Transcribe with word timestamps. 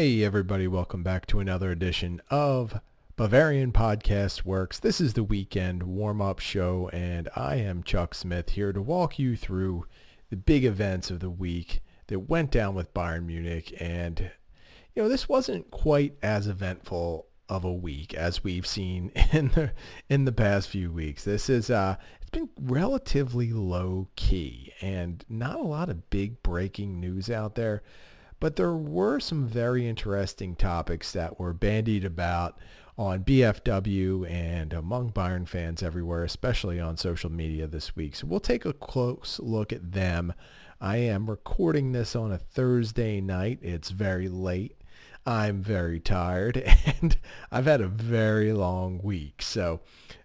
Hey, 0.00 0.24
everybody, 0.24 0.66
welcome 0.66 1.02
back 1.02 1.26
to 1.26 1.40
another 1.40 1.70
edition 1.70 2.22
of 2.30 2.80
Bavarian 3.16 3.70
Podcast 3.70 4.46
Works. 4.46 4.78
This 4.78 4.98
is 4.98 5.12
the 5.12 5.22
weekend 5.22 5.82
warm 5.82 6.22
up 6.22 6.38
show, 6.38 6.88
and 6.90 7.28
I 7.36 7.56
am 7.56 7.82
Chuck 7.82 8.14
Smith 8.14 8.48
here 8.48 8.72
to 8.72 8.80
walk 8.80 9.18
you 9.18 9.36
through 9.36 9.84
the 10.30 10.38
big 10.38 10.64
events 10.64 11.10
of 11.10 11.20
the 11.20 11.28
week 11.28 11.82
that 12.06 12.30
went 12.30 12.50
down 12.50 12.74
with 12.74 12.94
Bayern 12.94 13.26
Munich. 13.26 13.76
And, 13.78 14.30
you 14.94 15.02
know, 15.02 15.08
this 15.10 15.28
wasn't 15.28 15.70
quite 15.70 16.16
as 16.22 16.46
eventful 16.46 17.26
of 17.50 17.64
a 17.64 17.72
week 17.72 18.14
as 18.14 18.42
we've 18.42 18.66
seen 18.66 19.10
in 19.32 19.48
the 19.48 19.72
in 20.08 20.24
the 20.24 20.32
past 20.32 20.70
few 20.70 20.90
weeks. 20.90 21.24
This 21.24 21.50
is 21.50 21.68
uh 21.68 21.96
it's 22.22 22.30
been 22.30 22.48
relatively 22.58 23.52
low 23.52 24.08
key 24.16 24.72
and 24.80 25.22
not 25.28 25.60
a 25.60 25.62
lot 25.62 25.90
of 25.90 26.08
big 26.08 26.42
breaking 26.42 27.00
news 27.00 27.28
out 27.28 27.54
there. 27.54 27.82
But 28.40 28.56
there 28.56 28.74
were 28.74 29.20
some 29.20 29.46
very 29.46 29.86
interesting 29.86 30.56
topics 30.56 31.12
that 31.12 31.38
were 31.38 31.52
bandied 31.52 32.06
about 32.06 32.58
on 32.96 33.22
BFW 33.24 34.30
and 34.30 34.72
among 34.72 35.12
Bayern 35.12 35.46
fans 35.46 35.82
everywhere, 35.82 36.24
especially 36.24 36.80
on 36.80 36.96
social 36.96 37.30
media 37.30 37.66
this 37.66 37.94
week. 37.94 38.16
So 38.16 38.26
we'll 38.26 38.40
take 38.40 38.64
a 38.64 38.72
close 38.72 39.38
look 39.40 39.72
at 39.72 39.92
them. 39.92 40.32
I 40.80 40.96
am 40.96 41.28
recording 41.28 41.92
this 41.92 42.16
on 42.16 42.32
a 42.32 42.38
Thursday 42.38 43.20
night. 43.20 43.58
It's 43.62 43.90
very 43.90 44.28
late. 44.28 44.80
I'm 45.26 45.62
very 45.62 46.00
tired 46.00 46.56
and 47.00 47.18
I've 47.52 47.66
had 47.66 47.82
a 47.82 47.88
very 47.88 48.54
long 48.54 49.00
week. 49.02 49.42
So, 49.42 49.80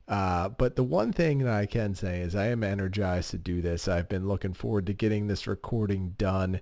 uh, 0.07 0.49
but 0.49 0.77
the 0.77 0.83
one 0.83 1.11
thing 1.11 1.39
that 1.39 1.53
I 1.53 1.65
can 1.65 1.95
say 1.95 2.21
is 2.21 2.35
I 2.35 2.47
am 2.47 2.63
energized 2.63 3.31
to 3.31 3.37
do 3.37 3.61
this. 3.61 3.89
I've 3.89 4.07
been 4.07 4.27
looking 4.27 4.53
forward 4.53 4.85
to 4.87 4.93
getting 4.93 5.27
this 5.27 5.47
recording 5.47 6.15
done 6.17 6.61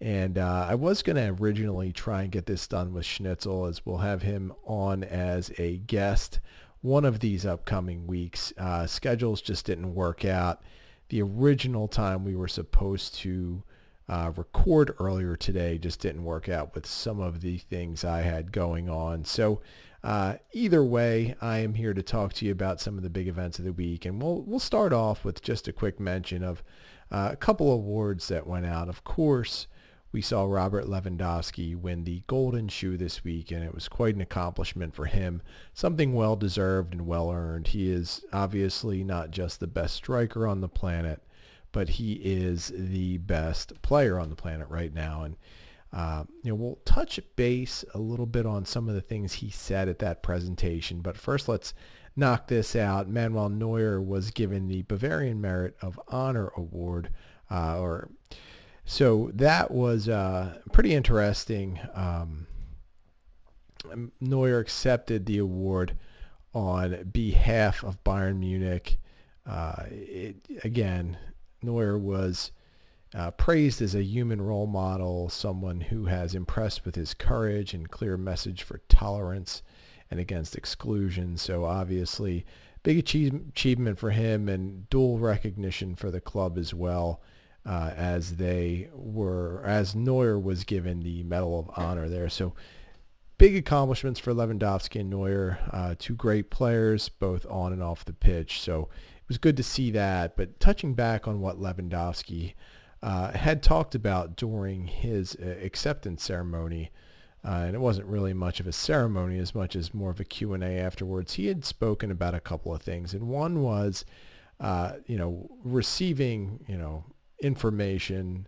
and 0.00 0.38
uh, 0.38 0.66
I 0.68 0.74
was 0.74 1.02
going 1.02 1.16
to 1.16 1.42
originally 1.42 1.92
try 1.92 2.22
and 2.22 2.32
get 2.32 2.46
this 2.46 2.66
done 2.66 2.92
with 2.92 3.04
Schnitzel 3.04 3.66
as 3.66 3.84
we'll 3.84 3.98
have 3.98 4.22
him 4.22 4.52
on 4.64 5.04
as 5.04 5.52
a 5.58 5.78
guest 5.78 6.40
one 6.82 7.04
of 7.04 7.20
these 7.20 7.44
upcoming 7.44 8.06
weeks. 8.06 8.52
Uh, 8.56 8.86
schedules 8.86 9.42
just 9.42 9.66
didn't 9.66 9.94
work 9.94 10.24
out. 10.24 10.62
The 11.10 11.22
original 11.22 11.88
time 11.88 12.24
we 12.24 12.34
were 12.34 12.48
supposed 12.48 13.14
to 13.16 13.62
uh, 14.08 14.32
record 14.36 14.94
earlier 14.98 15.36
today 15.36 15.78
just 15.78 16.00
didn't 16.00 16.24
work 16.24 16.48
out 16.48 16.74
with 16.74 16.86
some 16.86 17.20
of 17.20 17.42
the 17.42 17.58
things 17.58 18.04
I 18.04 18.22
had 18.22 18.52
going 18.52 18.88
on. 18.88 19.24
So 19.24 19.60
uh, 20.02 20.36
either 20.52 20.82
way, 20.82 21.36
I 21.40 21.58
am 21.58 21.74
here 21.74 21.92
to 21.92 22.02
talk 22.02 22.32
to 22.34 22.46
you 22.46 22.52
about 22.52 22.80
some 22.80 22.96
of 22.96 23.02
the 23.02 23.10
big 23.10 23.28
events 23.28 23.58
of 23.58 23.66
the 23.66 23.72
week, 23.72 24.06
and 24.06 24.20
we'll 24.20 24.42
we'll 24.42 24.58
start 24.58 24.92
off 24.92 25.24
with 25.24 25.42
just 25.42 25.68
a 25.68 25.72
quick 25.72 26.00
mention 26.00 26.42
of 26.42 26.62
uh, 27.10 27.30
a 27.32 27.36
couple 27.36 27.70
awards 27.70 28.28
that 28.28 28.46
went 28.46 28.64
out. 28.64 28.88
Of 28.88 29.04
course, 29.04 29.66
we 30.12 30.20
saw 30.20 30.44
Robert 30.44 30.86
Lewandowski 30.86 31.76
win 31.76 32.04
the 32.04 32.22
Golden 32.26 32.68
Shoe 32.68 32.96
this 32.96 33.22
week, 33.22 33.50
and 33.50 33.62
it 33.62 33.74
was 33.74 33.88
quite 33.88 34.14
an 34.14 34.20
accomplishment 34.20 34.94
for 34.94 35.06
him. 35.06 35.40
Something 35.72 36.14
well 36.14 36.36
deserved 36.36 36.92
and 36.92 37.06
well 37.06 37.30
earned. 37.30 37.68
He 37.68 37.90
is 37.90 38.24
obviously 38.32 39.04
not 39.04 39.30
just 39.30 39.60
the 39.60 39.66
best 39.66 39.94
striker 39.94 40.46
on 40.46 40.60
the 40.60 40.68
planet, 40.68 41.22
but 41.72 41.90
he 41.90 42.14
is 42.14 42.72
the 42.74 43.18
best 43.18 43.80
player 43.82 44.18
on 44.18 44.30
the 44.30 44.36
planet 44.36 44.68
right 44.68 44.92
now. 44.92 45.22
And 45.22 45.36
uh, 45.92 46.24
you 46.42 46.50
know, 46.50 46.54
we'll 46.54 46.78
touch 46.84 47.20
base 47.36 47.84
a 47.94 47.98
little 47.98 48.26
bit 48.26 48.46
on 48.46 48.64
some 48.64 48.88
of 48.88 48.94
the 48.94 49.00
things 49.00 49.34
he 49.34 49.50
said 49.50 49.88
at 49.88 49.98
that 50.00 50.22
presentation. 50.22 51.00
But 51.00 51.16
first, 51.16 51.48
let's 51.48 51.74
knock 52.14 52.48
this 52.48 52.76
out. 52.76 53.08
Manuel 53.08 53.48
Neuer 53.48 54.00
was 54.00 54.30
given 54.30 54.68
the 54.68 54.82
Bavarian 54.82 55.40
Merit 55.40 55.76
of 55.82 56.00
Honor 56.08 56.52
Award, 56.56 57.10
uh, 57.50 57.80
or 57.80 58.10
so 58.84 59.30
that 59.34 59.70
was 59.70 60.08
uh, 60.08 60.58
pretty 60.72 60.94
interesting. 60.94 61.80
Um, 61.94 62.46
Neuer 64.20 64.58
accepted 64.58 65.26
the 65.26 65.38
award 65.38 65.96
on 66.54 67.10
behalf 67.12 67.82
of 67.84 68.02
Bayern 68.04 68.38
Munich. 68.38 68.98
Uh, 69.46 69.84
it, 69.88 70.36
again, 70.64 71.16
Neuer 71.62 71.98
was 71.98 72.52
uh, 73.14 73.30
praised 73.32 73.82
as 73.82 73.94
a 73.94 74.02
human 74.02 74.40
role 74.40 74.66
model, 74.66 75.28
someone 75.28 75.80
who 75.80 76.06
has 76.06 76.34
impressed 76.34 76.84
with 76.84 76.94
his 76.94 77.14
courage 77.14 77.74
and 77.74 77.90
clear 77.90 78.16
message 78.16 78.62
for 78.62 78.80
tolerance 78.88 79.62
and 80.10 80.20
against 80.20 80.56
exclusion. 80.56 81.36
So 81.36 81.64
obviously, 81.64 82.44
big 82.82 82.98
achievement 82.98 83.98
for 83.98 84.10
him 84.10 84.48
and 84.48 84.88
dual 84.90 85.18
recognition 85.18 85.94
for 85.94 86.10
the 86.10 86.20
club 86.20 86.58
as 86.58 86.74
well 86.74 87.20
uh, 87.66 87.90
as 87.96 88.36
they 88.36 88.88
were, 88.92 89.62
as 89.64 89.94
Neuer 89.94 90.38
was 90.38 90.64
given 90.64 91.00
the 91.00 91.22
Medal 91.22 91.58
of 91.58 91.70
Honor 91.76 92.08
there. 92.08 92.28
So 92.28 92.54
big 93.38 93.56
accomplishments 93.56 94.20
for 94.20 94.34
Lewandowski 94.34 95.00
and 95.00 95.10
Neuer, 95.10 95.58
uh, 95.72 95.94
two 95.98 96.14
great 96.14 96.50
players, 96.50 97.08
both 97.08 97.46
on 97.48 97.72
and 97.72 97.82
off 97.82 98.04
the 98.04 98.12
pitch. 98.12 98.60
So 98.60 98.82
it 98.82 99.28
was 99.28 99.38
good 99.38 99.56
to 99.56 99.62
see 99.62 99.90
that. 99.92 100.36
But 100.36 100.60
touching 100.60 100.94
back 100.94 101.26
on 101.26 101.40
what 101.40 101.60
Lewandowski 101.60 102.54
uh, 103.02 103.32
had 103.32 103.62
talked 103.62 103.94
about 103.94 104.36
during 104.36 104.86
his 104.86 105.36
uh, 105.36 105.56
acceptance 105.62 106.22
ceremony, 106.22 106.90
uh, 107.42 107.64
and 107.66 107.74
it 107.74 107.80
wasn't 107.80 108.06
really 108.06 108.34
much 108.34 108.60
of 108.60 108.66
a 108.66 108.72
ceremony 108.72 109.38
as 109.38 109.54
much 109.54 109.74
as 109.74 109.94
more 109.94 110.10
of 110.10 110.20
a 110.20 110.24
Q&A 110.24 110.78
afterwards. 110.78 111.34
He 111.34 111.46
had 111.46 111.64
spoken 111.64 112.10
about 112.10 112.34
a 112.34 112.40
couple 112.40 112.74
of 112.74 112.82
things, 112.82 113.14
and 113.14 113.28
one 113.28 113.62
was, 113.62 114.04
uh, 114.60 114.96
you 115.06 115.16
know, 115.16 115.50
receiving, 115.64 116.62
you 116.68 116.76
know, 116.76 117.04
information 117.42 118.46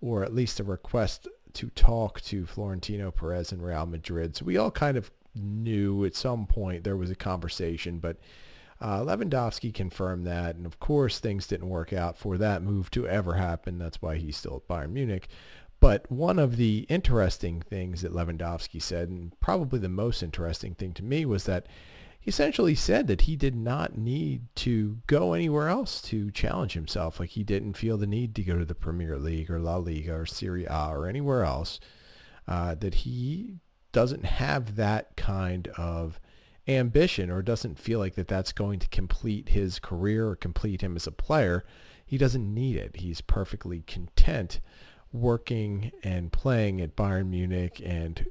or 0.00 0.24
at 0.24 0.34
least 0.34 0.60
a 0.60 0.64
request 0.64 1.28
to 1.52 1.68
talk 1.70 2.20
to 2.22 2.46
Florentino 2.46 3.10
Perez 3.10 3.52
and 3.52 3.62
Real 3.62 3.86
Madrid. 3.86 4.36
So 4.36 4.44
we 4.44 4.56
all 4.56 4.70
kind 4.70 4.96
of 4.96 5.10
knew 5.34 6.04
at 6.04 6.14
some 6.14 6.46
point 6.46 6.84
there 6.84 6.96
was 6.96 7.10
a 7.10 7.16
conversation, 7.16 7.98
but 7.98 8.16
uh, 8.80 9.00
Lewandowski 9.00 9.72
confirmed 9.74 10.26
that. 10.26 10.56
And 10.56 10.64
of 10.64 10.80
course, 10.80 11.18
things 11.18 11.46
didn't 11.46 11.68
work 11.68 11.92
out 11.92 12.16
for 12.16 12.38
that 12.38 12.62
move 12.62 12.90
to 12.92 13.06
ever 13.06 13.34
happen. 13.34 13.78
That's 13.78 14.00
why 14.00 14.16
he's 14.16 14.36
still 14.36 14.56
at 14.56 14.68
Bayern 14.68 14.92
Munich. 14.92 15.28
But 15.80 16.10
one 16.10 16.38
of 16.38 16.56
the 16.56 16.86
interesting 16.88 17.62
things 17.62 18.02
that 18.02 18.12
Lewandowski 18.12 18.82
said, 18.82 19.08
and 19.08 19.38
probably 19.40 19.78
the 19.78 19.88
most 19.88 20.22
interesting 20.22 20.74
thing 20.74 20.92
to 20.94 21.04
me, 21.04 21.24
was 21.24 21.44
that 21.44 21.66
he 22.20 22.28
essentially 22.28 22.74
said 22.74 23.06
that 23.06 23.22
he 23.22 23.34
did 23.34 23.54
not 23.54 23.96
need 23.96 24.42
to 24.56 24.98
go 25.06 25.32
anywhere 25.32 25.68
else 25.68 26.02
to 26.02 26.30
challenge 26.30 26.74
himself. 26.74 27.18
Like 27.18 27.30
he 27.30 27.42
didn't 27.42 27.78
feel 27.78 27.96
the 27.96 28.06
need 28.06 28.34
to 28.34 28.42
go 28.42 28.58
to 28.58 28.64
the 28.66 28.74
Premier 28.74 29.18
League 29.18 29.50
or 29.50 29.58
La 29.58 29.76
Liga 29.76 30.14
or 30.14 30.26
Serie 30.26 30.66
A 30.66 30.88
or 30.90 31.06
anywhere 31.06 31.44
else. 31.44 31.80
Uh, 32.46 32.74
that 32.74 32.94
he 32.94 33.60
doesn't 33.92 34.24
have 34.24 34.76
that 34.76 35.16
kind 35.16 35.68
of 35.78 36.20
ambition 36.68 37.30
or 37.30 37.42
doesn't 37.42 37.78
feel 37.78 37.98
like 37.98 38.16
that 38.16 38.28
that's 38.28 38.52
going 38.52 38.78
to 38.80 38.88
complete 38.88 39.50
his 39.50 39.78
career 39.78 40.28
or 40.28 40.36
complete 40.36 40.82
him 40.82 40.96
as 40.96 41.06
a 41.06 41.12
player. 41.12 41.64
He 42.04 42.18
doesn't 42.18 42.52
need 42.52 42.76
it. 42.76 42.96
He's 42.96 43.20
perfectly 43.20 43.82
content 43.86 44.60
working 45.12 45.90
and 46.02 46.32
playing 46.32 46.80
at 46.80 46.96
Bayern 46.96 47.28
Munich 47.28 47.80
and 47.84 48.26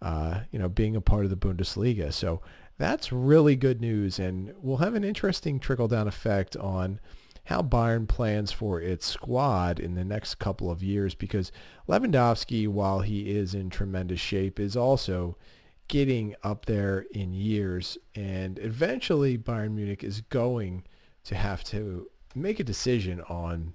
uh, 0.00 0.40
you 0.50 0.58
know 0.58 0.68
being 0.68 0.96
a 0.96 1.00
part 1.00 1.24
of 1.24 1.30
the 1.30 1.36
Bundesliga. 1.36 2.12
So 2.12 2.40
that's 2.78 3.12
really 3.12 3.56
good 3.56 3.80
news 3.80 4.18
and 4.18 4.52
will 4.60 4.78
have 4.78 4.94
an 4.94 5.04
interesting 5.04 5.60
trickle-down 5.60 6.08
effect 6.08 6.56
on 6.56 7.00
how 7.44 7.60
Bayern 7.60 8.08
plans 8.08 8.52
for 8.52 8.80
its 8.80 9.06
squad 9.06 9.78
in 9.78 9.94
the 9.94 10.04
next 10.04 10.36
couple 10.36 10.70
of 10.70 10.82
years 10.82 11.14
because 11.14 11.52
Lewandowski, 11.88 12.66
while 12.66 13.00
he 13.00 13.30
is 13.30 13.54
in 13.54 13.68
tremendous 13.68 14.20
shape, 14.20 14.58
is 14.58 14.76
also 14.76 15.36
getting 15.88 16.34
up 16.42 16.64
there 16.64 17.04
in 17.12 17.34
years 17.34 17.98
and 18.14 18.58
eventually 18.58 19.36
Bayern 19.36 19.72
Munich 19.72 20.02
is 20.02 20.22
going 20.22 20.84
to 21.24 21.34
have 21.34 21.62
to 21.64 22.08
make 22.34 22.58
a 22.58 22.64
decision 22.64 23.20
on 23.22 23.74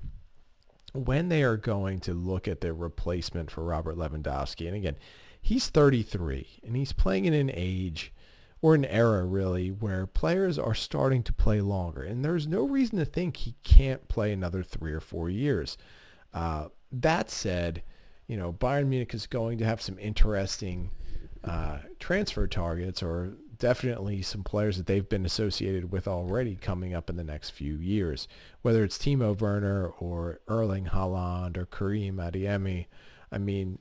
when 0.94 1.30
they 1.30 1.44
are 1.44 1.58
going 1.58 2.00
to 2.00 2.14
look 2.14 2.48
at 2.48 2.62
their 2.62 2.74
replacement 2.74 3.52
for 3.52 3.64
Robert 3.64 3.96
Lewandowski. 3.96 4.66
And 4.66 4.76
again, 4.76 4.96
he's 5.40 5.70
33 5.70 6.60
and 6.66 6.76
he's 6.76 6.92
playing 6.92 7.26
in 7.26 7.34
an 7.34 7.52
age 7.54 8.12
or 8.62 8.76
an 8.76 8.86
era 8.86 9.26
really 9.26 9.70
where 9.70 10.06
players 10.06 10.60
are 10.60 10.76
starting 10.76 11.24
to 11.24 11.34
play 11.34 11.62
longer, 11.62 12.04
and 12.04 12.24
there's 12.24 12.48
no 12.48 12.64
reason 12.64 12.98
to 13.00 13.06
think 13.06 13.38
he 13.38 13.56
can't 13.64 14.08
play 14.08 14.32
another 14.32 14.64
three 14.64 14.94
or 14.94 15.00
four 15.00 15.30
years. 15.30 15.78
Uh, 16.34 16.68
that 16.92 17.30
said, 17.30 17.84
you 18.28 18.38
know 18.38 18.54
Bayern 18.54 18.88
Munich 18.88 19.14
is 19.14 19.28
going 19.28 19.58
to 19.60 19.66
have 19.66 19.82
some 19.82 19.98
interesting 20.00 20.92
uh, 21.44 21.80
transfer 22.00 22.48
targets, 22.48 23.02
or 23.02 23.34
definitely 23.60 24.22
some 24.22 24.44
players 24.44 24.78
that 24.78 24.88
they've 24.88 25.08
been 25.10 25.26
associated 25.26 25.92
with 25.92 26.08
already 26.08 26.56
coming 26.56 26.94
up 26.94 27.10
in 27.10 27.18
the 27.18 27.24
next 27.24 27.52
few 27.52 27.76
years, 27.76 28.28
whether 28.62 28.84
it's 28.84 28.98
Timo 28.98 29.40
Werner 29.40 29.88
or 29.88 30.40
Erling 30.48 30.86
Haaland 30.86 31.58
or 31.58 31.66
Karim 31.66 32.18
Adeyemi. 32.18 32.88
I 33.32 33.38
mean, 33.38 33.80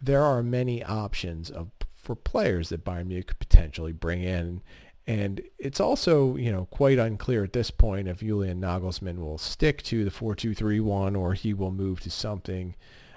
there 0.00 0.22
are 0.22 0.42
many 0.42 0.84
options 0.84 1.50
of 1.50 1.70
for 2.02 2.14
players 2.14 2.68
that 2.68 2.84
Bayern 2.84 3.06
Munich 3.06 3.28
could 3.28 3.38
potentially 3.38 3.92
bring 3.92 4.22
in. 4.22 4.62
And 5.06 5.40
it's 5.58 5.80
also, 5.80 6.36
you 6.36 6.52
know, 6.52 6.66
quite 6.66 6.98
unclear 6.98 7.42
at 7.42 7.52
this 7.52 7.70
point 7.70 8.08
if 8.08 8.20
Julian 8.20 8.60
Nagelsmann 8.60 9.18
will 9.18 9.38
stick 9.38 9.82
to 9.84 10.04
the 10.04 10.10
4-2-3-1 10.10 11.18
or 11.18 11.34
he 11.34 11.54
will 11.54 11.72
move 11.72 12.00
to 12.00 12.10
something 12.10 12.74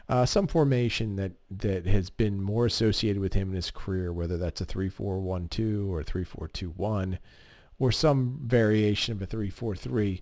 uh, 0.07 0.25
some 0.25 0.47
formation 0.47 1.15
that, 1.15 1.31
that 1.49 1.87
has 1.87 2.09
been 2.09 2.41
more 2.41 2.65
associated 2.65 3.19
with 3.19 3.33
him 3.33 3.49
in 3.49 3.55
his 3.55 3.71
career, 3.71 4.13
whether 4.13 4.37
that's 4.37 4.61
a 4.61 4.65
3-4-1-2 4.65 5.89
or 5.89 6.03
3-4-2-1 6.03 7.17
or 7.79 7.91
some 7.91 8.39
variation 8.43 9.13
of 9.13 9.21
a 9.21 9.27
3-4-3, 9.27 10.21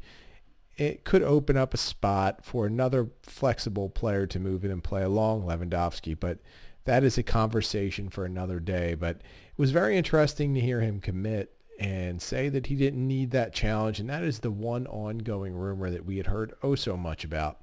it 0.77 1.03
could 1.03 1.21
open 1.21 1.57
up 1.57 1.73
a 1.73 1.77
spot 1.77 2.43
for 2.43 2.65
another 2.65 3.09
flexible 3.21 3.89
player 3.89 4.25
to 4.27 4.39
move 4.39 4.65
in 4.65 4.71
and 4.71 4.83
play 4.83 5.03
along 5.03 5.43
Lewandowski. 5.43 6.19
But 6.19 6.39
that 6.85 7.03
is 7.03 7.17
a 7.17 7.23
conversation 7.23 8.09
for 8.09 8.25
another 8.25 8.59
day. 8.59 8.95
But 8.95 9.17
it 9.17 9.57
was 9.57 9.71
very 9.71 9.97
interesting 9.97 10.53
to 10.53 10.61
hear 10.61 10.81
him 10.81 10.99
commit 10.99 11.55
and 11.79 12.21
say 12.21 12.49
that 12.49 12.67
he 12.67 12.75
didn't 12.75 13.07
need 13.07 13.31
that 13.31 13.53
challenge. 13.53 13.99
And 13.99 14.09
that 14.09 14.23
is 14.23 14.39
the 14.39 14.51
one 14.51 14.87
ongoing 14.87 15.53
rumor 15.53 15.89
that 15.89 16.05
we 16.05 16.17
had 16.17 16.27
heard 16.27 16.53
oh 16.63 16.75
so 16.75 16.97
much 16.97 17.23
about 17.23 17.59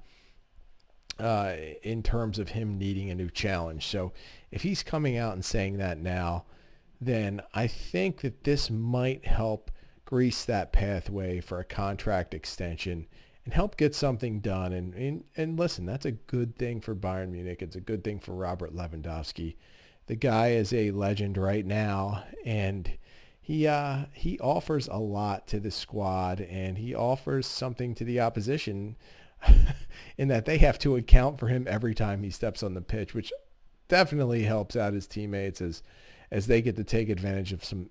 uh, 1.19 1.55
in 1.83 2.03
terms 2.03 2.39
of 2.39 2.51
him 2.51 2.79
needing 2.79 3.11
a 3.11 3.15
new 3.15 3.31
challenge. 3.31 3.87
So 3.87 4.13
if 4.51 4.63
he's 4.63 4.83
coming 4.83 5.17
out 5.17 5.35
and 5.35 5.45
saying 5.45 5.79
that 5.79 5.99
now, 5.99 6.45
then 7.01 7.41
I 7.55 7.67
think 7.67 8.21
that 8.21 8.45
this 8.45 8.71
might 8.71 9.27
help 9.27 9.71
grease 10.11 10.45
that 10.45 10.73
pathway 10.73 11.41
for 11.41 11.61
a 11.61 11.65
contract 11.65 12.35
extension 12.35 13.07
and 13.45 13.55
help 13.55 13.77
get 13.77 13.95
something 13.95 14.41
done. 14.41 14.73
And, 14.73 14.93
and, 14.95 15.25
and 15.37 15.59
listen, 15.59 15.87
that's 15.87 16.05
a 16.05 16.11
good 16.11 16.57
thing 16.57 16.81
for 16.81 16.97
Bayern 16.97 17.31
Munich. 17.31 17.63
It's 17.63 17.77
a 17.77 17.81
good 17.81 18.03
thing 18.03 18.19
for 18.19 18.33
Robert 18.33 18.75
Lewandowski. 18.75 19.55
The 20.07 20.17
guy 20.17 20.49
is 20.49 20.73
a 20.73 20.91
legend 20.91 21.39
right 21.39 21.65
now, 21.65 22.25
and 22.45 22.91
he 23.41 23.69
uh, 23.69 24.07
he 24.13 24.41
offers 24.41 24.89
a 24.89 24.99
lot 24.99 25.47
to 25.49 25.61
the 25.61 25.71
squad, 25.71 26.41
and 26.41 26.77
he 26.77 26.93
offers 26.93 27.47
something 27.47 27.95
to 27.95 28.05
the 28.05 28.19
opposition 28.19 28.97
in 30.19 30.27
that 30.27 30.45
they 30.45 30.59
have 30.59 30.81
to 30.81 30.97
account 30.97 31.39
for 31.39 31.47
him 31.47 31.67
every 31.69 31.95
time 31.95 32.25
he 32.25 32.31
steps 32.31 32.65
on 32.65 32.75
the 32.75 32.81
pitch, 32.81 33.15
which 33.15 33.33
definitely 33.87 34.43
helps 34.43 34.75
out 34.75 34.93
his 34.93 35.07
teammates 35.07 35.61
as 35.61 35.85
as 36.33 36.49
they 36.49 36.61
get 36.61 36.75
to 36.77 36.85
take 36.85 37.09
advantage 37.09 37.53
of 37.53 37.65
some 37.65 37.91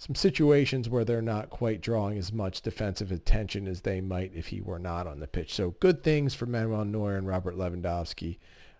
some 0.00 0.14
situations 0.14 0.88
where 0.88 1.04
they're 1.04 1.20
not 1.20 1.50
quite 1.50 1.82
drawing 1.82 2.16
as 2.16 2.32
much 2.32 2.62
defensive 2.62 3.12
attention 3.12 3.68
as 3.68 3.82
they 3.82 4.00
might 4.00 4.32
if 4.34 4.46
he 4.46 4.58
were 4.58 4.78
not 4.78 5.06
on 5.06 5.20
the 5.20 5.26
pitch. 5.26 5.52
So 5.52 5.72
good 5.72 6.02
things 6.02 6.34
for 6.34 6.46
Manuel 6.46 6.86
Neuer 6.86 7.18
and 7.18 7.26
Robert 7.26 7.54
Lewandowski. 7.54 8.38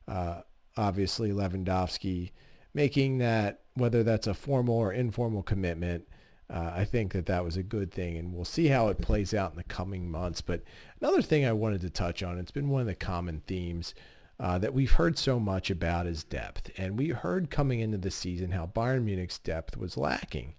Uh, 0.08 0.40
obviously, 0.78 1.30
Lewandowski 1.30 2.30
making 2.72 3.18
that, 3.18 3.60
whether 3.74 4.02
that's 4.02 4.26
a 4.26 4.32
formal 4.32 4.76
or 4.76 4.94
informal 4.94 5.42
commitment, 5.42 6.08
uh, 6.48 6.72
I 6.74 6.86
think 6.86 7.12
that 7.12 7.26
that 7.26 7.44
was 7.44 7.58
a 7.58 7.62
good 7.62 7.92
thing, 7.92 8.16
and 8.16 8.32
we'll 8.32 8.46
see 8.46 8.68
how 8.68 8.88
it 8.88 9.02
plays 9.02 9.34
out 9.34 9.50
in 9.50 9.58
the 9.58 9.64
coming 9.64 10.10
months. 10.10 10.40
But 10.40 10.62
another 11.02 11.20
thing 11.20 11.44
I 11.44 11.52
wanted 11.52 11.82
to 11.82 11.90
touch 11.90 12.22
on, 12.22 12.38
it's 12.38 12.50
been 12.50 12.70
one 12.70 12.80
of 12.80 12.86
the 12.86 12.94
common 12.94 13.42
themes 13.46 13.94
uh, 14.40 14.56
that 14.56 14.72
we've 14.72 14.92
heard 14.92 15.18
so 15.18 15.38
much 15.38 15.68
about 15.70 16.06
is 16.06 16.24
depth. 16.24 16.70
And 16.78 16.98
we 16.98 17.10
heard 17.10 17.50
coming 17.50 17.80
into 17.80 17.98
the 17.98 18.10
season 18.10 18.52
how 18.52 18.70
Bayern 18.74 19.04
Munich's 19.04 19.38
depth 19.38 19.76
was 19.76 19.98
lacking. 19.98 20.54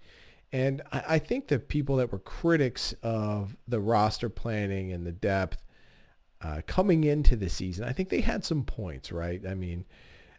And 0.54 0.82
I, 0.92 1.04
I 1.10 1.20
think 1.20 1.48
the 1.48 1.60
people 1.60 1.98
that 1.98 2.12
were 2.12 2.20
critics 2.20 2.94
of 3.04 3.56
the 3.68 3.80
roster 3.80 4.30
planning 4.30 4.92
and 4.92 5.06
the 5.06 5.12
depth 5.12 5.64
uh, 6.42 6.62
coming 6.66 7.04
into 7.04 7.36
the 7.36 7.50
season, 7.50 7.86
I 7.86 7.94
think 7.94 8.10
they 8.10 8.22
had 8.22 8.44
some 8.44 8.64
points, 8.64 9.12
right? 9.12 9.42
I 9.48 9.54
mean, 9.54 9.86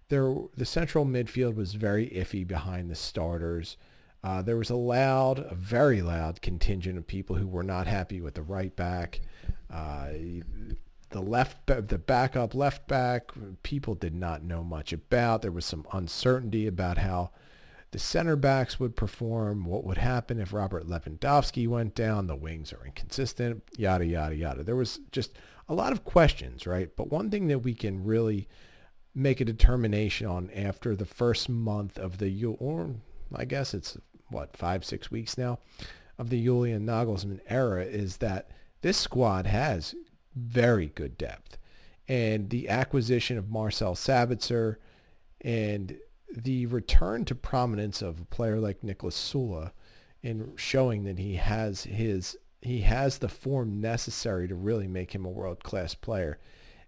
there 0.08 0.34
the 0.56 0.66
central 0.66 1.06
midfield 1.06 1.54
was 1.54 1.74
very 1.74 2.08
iffy 2.10 2.46
behind 2.46 2.90
the 2.90 2.94
starters. 2.94 3.76
Uh, 4.24 4.42
there 4.42 4.56
was 4.56 4.70
a 4.70 4.76
loud, 4.76 5.38
a 5.38 5.54
very 5.54 6.02
loud 6.02 6.42
contingent 6.42 6.98
of 6.98 7.06
people 7.06 7.36
who 7.36 7.46
were 7.48 7.62
not 7.62 7.86
happy 7.86 8.20
with 8.20 8.34
the 8.34 8.42
right 8.42 8.74
back. 8.76 9.20
Uh, 9.70 10.08
the 11.10 11.20
left, 11.20 11.66
the 11.66 11.98
backup 11.98 12.54
left 12.54 12.86
back, 12.86 13.30
people 13.62 13.94
did 13.94 14.14
not 14.14 14.42
know 14.42 14.62
much 14.62 14.92
about. 14.92 15.42
There 15.42 15.52
was 15.52 15.64
some 15.64 15.86
uncertainty 15.92 16.66
about 16.66 16.98
how 16.98 17.30
the 17.92 17.98
center 17.98 18.36
backs 18.36 18.80
would 18.80 18.96
perform, 18.96 19.66
what 19.66 19.84
would 19.84 19.98
happen 19.98 20.40
if 20.40 20.52
Robert 20.52 20.88
Lewandowski 20.88 21.68
went 21.68 21.94
down, 21.94 22.26
the 22.26 22.34
wings 22.34 22.72
are 22.72 22.84
inconsistent, 22.84 23.62
yada, 23.76 24.06
yada, 24.06 24.34
yada. 24.34 24.62
There 24.62 24.76
was 24.76 25.00
just 25.12 25.36
a 25.68 25.74
lot 25.74 25.92
of 25.92 26.04
questions, 26.04 26.66
right? 26.66 26.90
But 26.96 27.10
one 27.10 27.30
thing 27.30 27.48
that 27.48 27.60
we 27.60 27.74
can 27.74 28.02
really 28.02 28.48
make 29.14 29.42
a 29.42 29.44
determination 29.44 30.26
on 30.26 30.50
after 30.52 30.96
the 30.96 31.04
first 31.04 31.50
month 31.50 31.98
of 31.98 32.16
the, 32.16 32.44
or 32.44 32.94
I 33.34 33.44
guess 33.44 33.74
it's 33.74 33.98
what, 34.30 34.56
five, 34.56 34.86
six 34.86 35.10
weeks 35.10 35.36
now 35.36 35.58
of 36.18 36.30
the 36.30 36.42
Julian 36.42 36.86
Nagelsmann 36.86 37.40
era 37.46 37.84
is 37.84 38.16
that 38.18 38.50
this 38.80 38.96
squad 38.96 39.46
has 39.46 39.94
very 40.34 40.86
good 40.86 41.18
depth. 41.18 41.58
And 42.08 42.48
the 42.48 42.70
acquisition 42.70 43.36
of 43.36 43.50
Marcel 43.50 43.94
Sabitzer 43.94 44.76
and 45.42 45.98
the 46.34 46.66
return 46.66 47.24
to 47.26 47.34
prominence 47.34 48.02
of 48.02 48.20
a 48.20 48.24
player 48.24 48.58
like 48.58 48.80
Niklas 48.80 49.12
Süle 49.12 49.70
in 50.22 50.52
showing 50.56 51.04
that 51.04 51.18
he 51.18 51.36
has 51.36 51.84
his 51.84 52.36
he 52.60 52.82
has 52.82 53.18
the 53.18 53.28
form 53.28 53.80
necessary 53.80 54.46
to 54.46 54.54
really 54.54 54.86
make 54.86 55.14
him 55.14 55.24
a 55.24 55.30
world-class 55.30 55.96
player. 55.96 56.38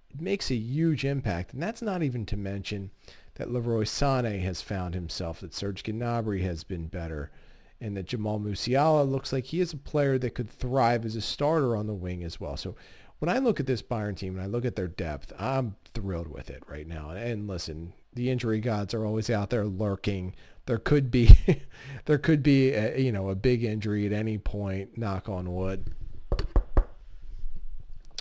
It 0.09 0.21
makes 0.21 0.49
a 0.51 0.55
huge 0.55 1.05
impact, 1.05 1.53
and 1.53 1.61
that's 1.61 1.83
not 1.83 2.03
even 2.03 2.25
to 2.27 2.37
mention 2.37 2.93
that 3.35 3.51
Leroy 3.51 3.83
Sané 3.83 4.41
has 4.43 4.63
found 4.63 4.95
himself, 4.95 5.41
that 5.41 5.53
Serge 5.53 5.83
Gnabry 5.83 6.43
has 6.43 6.63
been 6.63 6.87
better, 6.87 7.33
and 7.81 7.97
that 7.97 8.07
Jamal 8.07 8.39
Musiala 8.39 9.11
looks 9.11 9.33
like 9.33 9.47
he 9.47 9.61
is 9.61 9.73
a 9.73 9.77
player 9.77 10.17
that 10.19 10.37
could 10.37 10.49
thrive 10.49 11.05
as 11.05 11.17
a 11.17 11.21
starter 11.21 11.75
on 11.75 11.89
the 11.89 11.93
wing 11.93 12.23
as 12.23 12.39
well. 12.39 12.57
So 12.57 12.77
when 13.19 13.29
I 13.29 13.39
look 13.39 13.59
at 13.59 13.67
this 13.67 13.83
Bayern 13.83 14.17
team 14.17 14.35
and 14.35 14.43
I 14.43 14.47
look 14.47 14.65
at 14.65 14.77
their 14.77 14.87
depth, 14.87 15.33
I'm 15.39 15.75
thrilled 15.93 16.29
with 16.29 16.51
it 16.51 16.63
right 16.69 16.87
now. 16.87 17.11
And 17.11 17.49
listen, 17.49 17.95
the 18.15 18.31
injury 18.31 18.61
gods 18.61 18.95
are 18.95 19.05
always 19.05 19.31
out 19.31 19.51
there 19.51 19.67
lurking. 19.67 20.35
There 20.67 20.79
could 20.79 21.11
be, 21.11 21.37
there 22.07 22.19
could 22.19 22.43
be, 22.43 22.73
a, 22.73 22.99
you 22.99 23.13
know, 23.13 23.29
a 23.29 23.35
big 23.35 23.65
injury 23.65 24.07
at 24.07 24.13
any 24.13 24.39
point. 24.39 24.97
Knock 24.97 25.29
on 25.29 25.53
wood. 25.53 25.93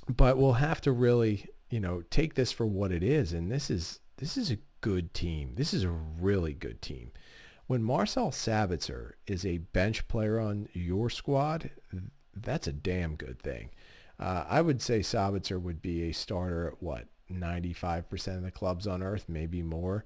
But 0.10 0.38
we'll 0.38 0.54
have 0.54 0.81
to 0.81 0.92
really, 0.92 1.48
you 1.69 1.80
know, 1.80 2.04
take 2.10 2.36
this 2.36 2.51
for 2.51 2.66
what 2.66 2.92
it 2.92 3.04
is. 3.04 3.31
And 3.31 3.51
this 3.51 3.69
is 3.69 4.00
this 4.18 4.38
is 4.38 4.51
a 4.51 4.57
good 4.81 5.13
team. 5.13 5.54
This 5.56 5.74
is 5.74 5.84
a 5.84 5.90
really 5.90 6.54
good 6.54 6.81
team. 6.81 7.12
When 7.68 7.81
Marcel 7.81 8.31
Sabitzer 8.31 9.14
is 9.26 9.45
a 9.45 9.59
bench 9.59 10.07
player 10.07 10.40
on 10.40 10.68
your 10.73 11.09
squad, 11.09 11.71
that's 12.35 12.68
a 12.68 12.73
damn 12.73 13.16
good 13.16 13.42
thing. 13.42 13.69
Uh, 14.19 14.44
I 14.47 14.62
would 14.62 14.81
say 14.81 15.00
Sabitzer 15.00 15.59
would 15.59 15.81
be 15.81 16.04
a 16.04 16.12
starter 16.12 16.68
at 16.68 16.83
what 16.83 17.07
95% 17.40 18.37
of 18.37 18.44
the 18.44 18.52
clubs 18.52 18.87
on 18.87 19.04
earth, 19.04 19.25
maybe 19.28 19.61
more. 19.61 20.06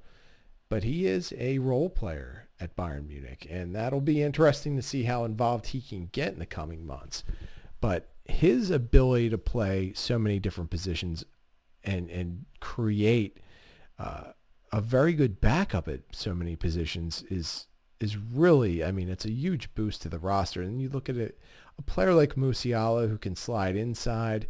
But 0.70 0.84
he 0.84 1.06
is 1.06 1.34
a 1.38 1.60
role 1.60 1.90
player 1.90 2.48
at 2.60 2.76
Bayern 2.76 3.08
Munich, 3.08 3.48
and 3.50 3.74
that'll 3.74 4.02
be 4.02 4.22
interesting 4.22 4.76
to 4.76 4.82
see 4.82 5.04
how 5.04 5.24
involved 5.24 5.68
he 5.68 5.82
can 5.82 6.10
get 6.12 6.34
in 6.34 6.40
the 6.40 6.46
coming 6.46 6.86
months. 6.86 7.24
But 7.80 8.10
his 8.26 8.70
ability 8.70 9.30
to 9.30 9.38
play 9.38 9.94
so 9.96 10.20
many 10.20 10.40
different 10.40 10.70
positions 10.70 11.24
and 11.84 12.10
and 12.10 12.46
create 12.60 13.38
uh, 13.98 14.32
a 14.74 14.82
very 14.82 15.14
good 15.14 15.40
backup 15.40 15.88
at 15.88 16.02
so 16.12 16.34
many 16.34 16.56
positions 16.56 17.24
is 17.30 17.68
is 18.00 18.18
really, 18.18 18.84
I 18.84 18.92
mean, 18.92 19.10
it's 19.10 19.26
a 19.26 19.32
huge 19.32 19.74
boost 19.74 20.04
to 20.04 20.10
the 20.10 20.20
roster. 20.20 20.62
And 20.62 20.82
you 20.82 20.90
look 20.90 21.10
at 21.10 21.18
it, 21.18 21.40
a 21.80 21.82
player 21.82 22.14
like 22.14 22.36
Musiala 22.36 23.10
who 23.10 23.18
can 23.18 23.36
slide 23.36 23.76
inside 23.76 24.48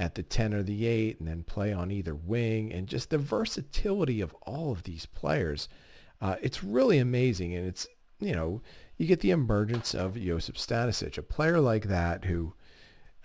at 0.00 0.14
the 0.14 0.22
10 0.22 0.54
or 0.54 0.62
the 0.62 0.86
8 0.86 1.20
and 1.20 1.28
then 1.28 1.42
play 1.42 1.74
on 1.74 1.90
either 1.90 2.14
wing 2.14 2.72
and 2.72 2.86
just 2.86 3.10
the 3.10 3.18
versatility 3.18 4.22
of 4.22 4.34
all 4.46 4.72
of 4.72 4.84
these 4.84 5.04
players. 5.04 5.68
Uh, 6.22 6.36
it's 6.40 6.64
really 6.64 6.96
amazing. 6.96 7.54
And 7.54 7.66
it's, 7.66 7.86
you 8.18 8.32
know, 8.32 8.62
you 8.96 9.06
get 9.06 9.20
the 9.20 9.30
emergence 9.30 9.94
of 9.94 10.18
Josip 10.18 10.56
Stanisic, 10.56 11.18
a 11.18 11.22
player 11.22 11.60
like 11.60 11.84
that 11.88 12.24
who, 12.24 12.54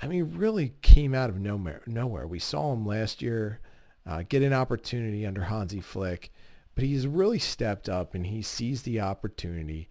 I 0.02 0.08
mean, 0.08 0.34
really 0.36 0.74
came 0.82 1.16
out 1.16 1.30
of 1.30 1.40
nowhere. 1.40 1.82
nowhere. 1.88 2.28
We 2.28 2.40
saw 2.40 2.74
him 2.74 2.86
last 2.86 3.22
year 3.22 3.62
uh, 4.06 4.24
get 4.28 4.44
an 4.44 4.54
opportunity 4.54 5.26
under 5.26 5.44
Hansi 5.44 5.80
Flick, 5.80 6.30
but 6.76 6.84
he's 6.84 7.08
really 7.08 7.40
stepped 7.40 7.88
up 7.88 8.14
and 8.14 8.28
he 8.28 8.42
sees 8.42 8.82
the 8.82 9.00
opportunity 9.00 9.88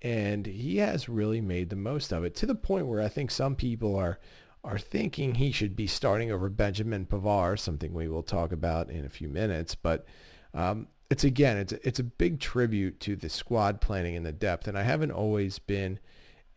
and 0.00 0.46
he 0.46 0.76
has 0.76 1.08
really 1.08 1.40
made 1.40 1.70
the 1.70 1.74
most 1.74 2.12
of 2.12 2.22
it 2.22 2.36
to 2.36 2.46
the 2.46 2.54
point 2.54 2.86
where 2.86 3.02
I 3.02 3.08
think 3.08 3.32
some 3.32 3.56
people 3.56 3.96
are 3.96 4.20
are 4.68 4.78
thinking 4.78 5.36
he 5.36 5.50
should 5.50 5.74
be 5.74 5.86
starting 5.86 6.30
over 6.30 6.50
Benjamin 6.50 7.06
Pavard, 7.06 7.58
something 7.58 7.94
we 7.94 8.06
will 8.06 8.22
talk 8.22 8.52
about 8.52 8.90
in 8.90 9.06
a 9.06 9.08
few 9.08 9.26
minutes. 9.26 9.74
But 9.74 10.04
um, 10.52 10.88
it's 11.08 11.24
again, 11.24 11.56
it's 11.56 11.72
it's 11.72 11.98
a 11.98 12.04
big 12.04 12.38
tribute 12.38 13.00
to 13.00 13.16
the 13.16 13.30
squad 13.30 13.80
planning 13.80 14.14
and 14.14 14.26
the 14.26 14.32
depth. 14.32 14.68
And 14.68 14.76
I 14.76 14.82
haven't 14.82 15.10
always 15.10 15.58
been 15.58 15.98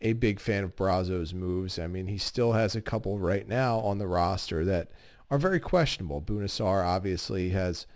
a 0.02 0.12
big 0.12 0.40
fan 0.40 0.62
of 0.62 0.76
Brazzo's 0.76 1.32
moves. 1.32 1.78
I 1.78 1.86
mean, 1.86 2.06
he 2.06 2.18
still 2.18 2.52
has 2.52 2.76
a 2.76 2.82
couple 2.82 3.18
right 3.18 3.48
now 3.48 3.78
on 3.78 3.96
the 3.96 4.06
roster 4.06 4.62
that 4.66 4.90
are 5.30 5.38
very 5.38 5.60
questionable. 5.60 6.20
Bouna 6.20 6.44
Sarr 6.44 6.84
obviously 6.84 7.50
has 7.50 7.86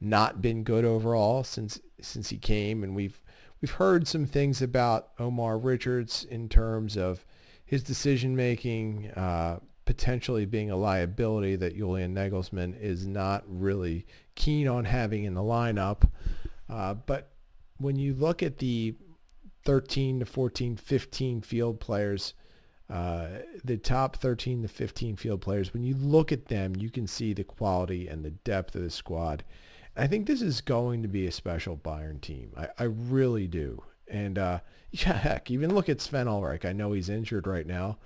not 0.00 0.40
been 0.40 0.62
good 0.62 0.86
overall 0.86 1.44
since 1.44 1.78
since 2.00 2.30
he 2.30 2.38
came, 2.38 2.82
and 2.82 2.96
we've 2.96 3.20
we've 3.60 3.72
heard 3.72 4.08
some 4.08 4.24
things 4.24 4.62
about 4.62 5.10
Omar 5.18 5.58
Richards 5.58 6.24
in 6.24 6.48
terms 6.48 6.96
of 6.96 7.26
his 7.68 7.82
decision 7.82 8.34
making, 8.34 9.10
uh, 9.10 9.58
potentially 9.84 10.46
being 10.46 10.70
a 10.70 10.76
liability 10.76 11.54
that 11.54 11.76
Julian 11.76 12.14
Nagelsmann 12.14 12.80
is 12.80 13.06
not 13.06 13.44
really 13.46 14.06
keen 14.34 14.66
on 14.66 14.86
having 14.86 15.24
in 15.24 15.34
the 15.34 15.42
lineup. 15.42 16.08
Uh, 16.70 16.94
but 16.94 17.30
when 17.76 17.96
you 17.96 18.14
look 18.14 18.42
at 18.42 18.56
the 18.56 18.94
13 19.66 20.20
to 20.20 20.24
14, 20.24 20.76
15 20.76 21.42
field 21.42 21.78
players, 21.78 22.32
uh, 22.88 23.28
the 23.62 23.76
top 23.76 24.16
13 24.16 24.62
to 24.62 24.68
15 24.68 25.16
field 25.16 25.42
players, 25.42 25.74
when 25.74 25.82
you 25.82 25.94
look 25.94 26.32
at 26.32 26.46
them, 26.46 26.74
you 26.74 26.88
can 26.88 27.06
see 27.06 27.34
the 27.34 27.44
quality 27.44 28.08
and 28.08 28.24
the 28.24 28.30
depth 28.30 28.74
of 28.76 28.82
the 28.82 28.90
squad. 28.90 29.44
I 29.94 30.06
think 30.06 30.26
this 30.26 30.40
is 30.40 30.62
going 30.62 31.02
to 31.02 31.08
be 31.08 31.26
a 31.26 31.32
special 31.32 31.76
Bayern 31.76 32.22
team. 32.22 32.52
I, 32.56 32.68
I 32.78 32.84
really 32.84 33.46
do. 33.46 33.82
And 34.10 34.38
uh, 34.38 34.60
yeah, 34.90 35.14
heck, 35.14 35.50
even 35.50 35.74
look 35.74 35.88
at 35.88 36.00
Sven 36.00 36.26
Ulreich. 36.26 36.64
I 36.64 36.72
know 36.72 36.92
he's 36.92 37.08
injured 37.08 37.46
right 37.46 37.66
now, 37.66 37.98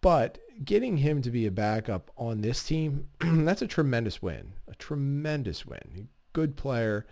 but 0.00 0.38
getting 0.64 0.98
him 0.98 1.22
to 1.22 1.30
be 1.30 1.46
a 1.46 1.50
backup 1.50 2.10
on 2.16 2.40
this 2.40 2.62
team, 2.62 3.08
that's 3.20 3.62
a 3.62 3.66
tremendous 3.66 4.22
win. 4.22 4.52
A 4.68 4.74
tremendous 4.74 5.66
win. 5.66 6.08
Good 6.32 6.56
player, 6.56 7.06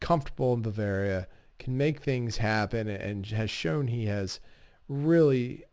comfortable 0.00 0.54
in 0.54 0.62
Bavaria, 0.62 1.28
can 1.58 1.76
make 1.76 2.02
things 2.02 2.38
happen, 2.38 2.88
and 2.88 3.24
has 3.26 3.50
shown 3.50 3.86
he 3.86 4.06
has 4.06 4.40
really 4.88 5.64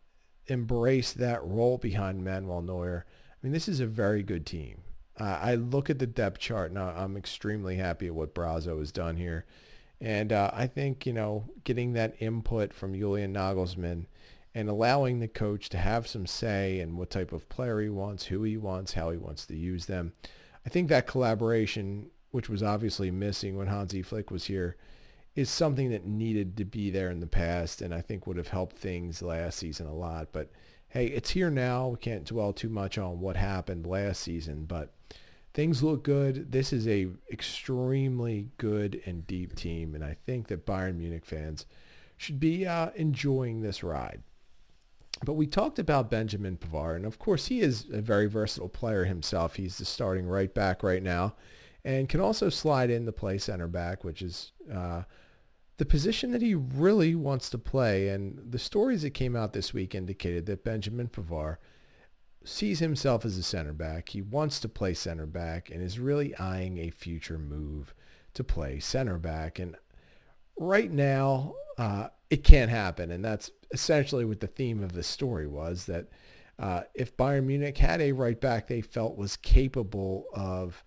embraced 0.48 1.18
that 1.18 1.44
role 1.44 1.78
behind 1.78 2.24
Manuel 2.24 2.62
Neuer. 2.62 3.04
I 3.08 3.36
mean, 3.42 3.52
this 3.52 3.68
is 3.68 3.80
a 3.80 3.86
very 3.86 4.22
good 4.22 4.46
team. 4.46 4.82
Uh, 5.18 5.38
I 5.42 5.54
look 5.56 5.90
at 5.90 5.98
the 5.98 6.06
depth 6.06 6.38
chart 6.38 6.70
and 6.70 6.78
I'm 6.78 7.16
extremely 7.16 7.76
happy 7.76 8.06
at 8.06 8.14
what 8.14 8.34
Brazzo 8.34 8.78
has 8.78 8.92
done 8.92 9.16
here. 9.16 9.44
And 10.02 10.32
uh, 10.32 10.50
I 10.52 10.66
think, 10.66 11.06
you 11.06 11.12
know, 11.12 11.44
getting 11.62 11.92
that 11.92 12.16
input 12.18 12.74
from 12.74 12.92
Julian 12.92 13.32
Nagelsmann 13.32 14.06
and 14.52 14.68
allowing 14.68 15.20
the 15.20 15.28
coach 15.28 15.68
to 15.68 15.78
have 15.78 16.08
some 16.08 16.26
say 16.26 16.80
in 16.80 16.96
what 16.96 17.08
type 17.08 17.32
of 17.32 17.48
player 17.48 17.80
he 17.80 17.88
wants, 17.88 18.26
who 18.26 18.42
he 18.42 18.56
wants, 18.56 18.94
how 18.94 19.10
he 19.10 19.16
wants 19.16 19.46
to 19.46 19.56
use 19.56 19.86
them. 19.86 20.12
I 20.66 20.70
think 20.70 20.88
that 20.88 21.06
collaboration, 21.06 22.10
which 22.32 22.48
was 22.48 22.64
obviously 22.64 23.12
missing 23.12 23.56
when 23.56 23.68
Hansi 23.68 24.02
Flick 24.02 24.32
was 24.32 24.46
here, 24.46 24.76
is 25.36 25.48
something 25.48 25.90
that 25.90 26.04
needed 26.04 26.56
to 26.56 26.64
be 26.64 26.90
there 26.90 27.08
in 27.08 27.20
the 27.20 27.26
past 27.28 27.80
and 27.80 27.94
I 27.94 28.00
think 28.00 28.26
would 28.26 28.36
have 28.36 28.48
helped 28.48 28.76
things 28.76 29.22
last 29.22 29.56
season 29.56 29.86
a 29.86 29.94
lot. 29.94 30.32
But 30.32 30.50
hey, 30.88 31.06
it's 31.06 31.30
here 31.30 31.48
now. 31.48 31.88
We 31.88 31.98
can't 31.98 32.24
dwell 32.24 32.52
too 32.52 32.68
much 32.68 32.98
on 32.98 33.20
what 33.20 33.36
happened 33.36 33.86
last 33.86 34.20
season, 34.20 34.64
but 34.64 34.92
things 35.54 35.82
look 35.82 36.02
good. 36.02 36.52
This 36.52 36.72
is 36.72 36.88
a 36.88 37.08
extremely 37.30 38.50
good 38.58 39.00
and 39.04 39.26
deep 39.26 39.54
team, 39.54 39.94
and 39.94 40.04
I 40.04 40.16
think 40.26 40.48
that 40.48 40.66
Bayern 40.66 40.96
Munich 40.96 41.26
fans 41.26 41.66
should 42.16 42.40
be 42.40 42.66
uh, 42.66 42.90
enjoying 42.94 43.60
this 43.60 43.82
ride. 43.82 44.22
But 45.24 45.34
we 45.34 45.46
talked 45.46 45.78
about 45.78 46.10
Benjamin 46.10 46.56
Pavard, 46.56 46.96
and 46.96 47.06
of 47.06 47.18
course 47.18 47.46
he 47.46 47.60
is 47.60 47.86
a 47.92 48.00
very 48.00 48.26
versatile 48.26 48.68
player 48.68 49.04
himself. 49.04 49.56
He's 49.56 49.78
the 49.78 49.84
starting 49.84 50.26
right 50.26 50.52
back 50.52 50.82
right 50.82 51.02
now, 51.02 51.34
and 51.84 52.08
can 52.08 52.20
also 52.20 52.48
slide 52.48 52.90
in 52.90 53.06
to 53.06 53.12
play 53.12 53.38
center 53.38 53.68
back, 53.68 54.04
which 54.04 54.22
is 54.22 54.52
uh, 54.72 55.02
the 55.76 55.84
position 55.84 56.32
that 56.32 56.42
he 56.42 56.54
really 56.54 57.14
wants 57.14 57.50
to 57.50 57.58
play. 57.58 58.08
And 58.08 58.40
the 58.50 58.58
stories 58.58 59.02
that 59.02 59.10
came 59.10 59.36
out 59.36 59.52
this 59.52 59.72
week 59.72 59.94
indicated 59.94 60.46
that 60.46 60.64
Benjamin 60.64 61.08
Pavard 61.08 61.58
sees 62.44 62.78
himself 62.78 63.24
as 63.24 63.36
a 63.36 63.42
center 63.42 63.72
back. 63.72 64.10
He 64.10 64.22
wants 64.22 64.60
to 64.60 64.68
play 64.68 64.94
center 64.94 65.26
back 65.26 65.70
and 65.70 65.82
is 65.82 65.98
really 65.98 66.34
eyeing 66.36 66.78
a 66.78 66.90
future 66.90 67.38
move 67.38 67.94
to 68.34 68.44
play 68.44 68.80
center 68.80 69.18
back. 69.18 69.58
And 69.58 69.76
right 70.56 70.90
now, 70.90 71.54
uh, 71.78 72.08
it 72.30 72.44
can't 72.44 72.70
happen. 72.70 73.10
And 73.10 73.24
that's 73.24 73.50
essentially 73.72 74.24
what 74.24 74.40
the 74.40 74.46
theme 74.46 74.82
of 74.82 74.92
the 74.92 75.02
story 75.02 75.46
was 75.46 75.86
that 75.86 76.08
uh, 76.58 76.82
if 76.94 77.16
Bayern 77.16 77.44
Munich 77.44 77.78
had 77.78 78.00
a 78.00 78.12
right 78.12 78.40
back 78.40 78.68
they 78.68 78.80
felt 78.80 79.16
was 79.16 79.36
capable 79.36 80.26
of 80.32 80.84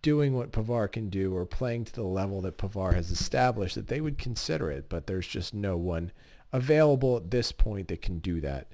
doing 0.00 0.34
what 0.34 0.52
Pavard 0.52 0.92
can 0.92 1.08
do 1.08 1.34
or 1.34 1.46
playing 1.46 1.84
to 1.84 1.92
the 1.92 2.02
level 2.02 2.40
that 2.42 2.58
Pavard 2.58 2.94
has 2.94 3.10
established, 3.10 3.76
that 3.76 3.88
they 3.88 4.00
would 4.00 4.18
consider 4.18 4.70
it. 4.70 4.88
But 4.88 5.06
there's 5.06 5.26
just 5.26 5.54
no 5.54 5.76
one 5.76 6.12
available 6.52 7.16
at 7.16 7.30
this 7.30 7.52
point 7.52 7.88
that 7.88 8.02
can 8.02 8.18
do 8.18 8.40
that. 8.40 8.72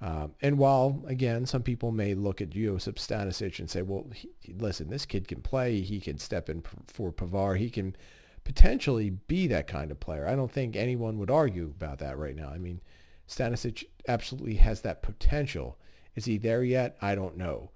Um, 0.00 0.34
and 0.42 0.58
while, 0.58 1.02
again, 1.06 1.46
some 1.46 1.62
people 1.62 1.90
may 1.90 2.14
look 2.14 2.42
at 2.42 2.50
Josip 2.50 2.96
Stanisic 2.96 3.58
and 3.58 3.70
say, 3.70 3.82
well, 3.82 4.06
he, 4.14 4.30
listen, 4.58 4.90
this 4.90 5.06
kid 5.06 5.26
can 5.26 5.40
play. 5.40 5.80
He 5.80 6.00
can 6.00 6.18
step 6.18 6.50
in 6.50 6.62
for 6.86 7.12
Pavard. 7.12 7.58
He 7.58 7.70
can 7.70 7.96
potentially 8.44 9.10
be 9.10 9.46
that 9.46 9.66
kind 9.66 9.90
of 9.90 9.98
player. 9.98 10.28
I 10.28 10.36
don't 10.36 10.52
think 10.52 10.76
anyone 10.76 11.18
would 11.18 11.30
argue 11.30 11.64
about 11.64 11.98
that 12.00 12.18
right 12.18 12.36
now. 12.36 12.50
I 12.50 12.58
mean, 12.58 12.80
Stanisic 13.26 13.84
absolutely 14.06 14.56
has 14.56 14.82
that 14.82 15.02
potential. 15.02 15.78
Is 16.14 16.26
he 16.26 16.38
there 16.38 16.62
yet? 16.62 16.96
I 17.00 17.14
don't 17.14 17.36
know. 17.36 17.70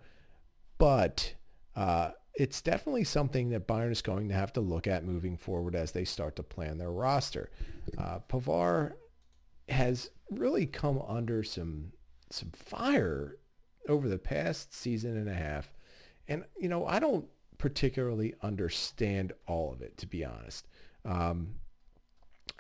But 0.78 1.34
uh, 1.74 2.10
it's 2.34 2.60
definitely 2.60 3.04
something 3.04 3.50
that 3.50 3.66
Bayern 3.66 3.90
is 3.90 4.02
going 4.02 4.28
to 4.28 4.34
have 4.34 4.52
to 4.54 4.60
look 4.60 4.86
at 4.86 5.04
moving 5.04 5.36
forward 5.36 5.74
as 5.74 5.92
they 5.92 6.04
start 6.04 6.36
to 6.36 6.42
plan 6.42 6.78
their 6.78 6.92
roster. 6.92 7.50
Uh, 7.98 8.20
Pavard 8.28 8.92
has 9.68 10.10
really 10.30 10.66
come 10.66 11.02
under 11.06 11.42
some 11.42 11.92
some 12.30 12.50
fire 12.52 13.36
over 13.88 14.08
the 14.08 14.18
past 14.18 14.74
season 14.74 15.16
and 15.16 15.28
a 15.28 15.34
half, 15.34 15.72
and 16.28 16.44
you 16.58 16.68
know 16.68 16.86
I 16.86 16.98
don't 16.98 17.26
particularly 17.58 18.34
understand 18.42 19.32
all 19.46 19.72
of 19.72 19.82
it 19.82 19.96
to 19.98 20.06
be 20.06 20.24
honest. 20.24 20.66
Um, 21.04 21.56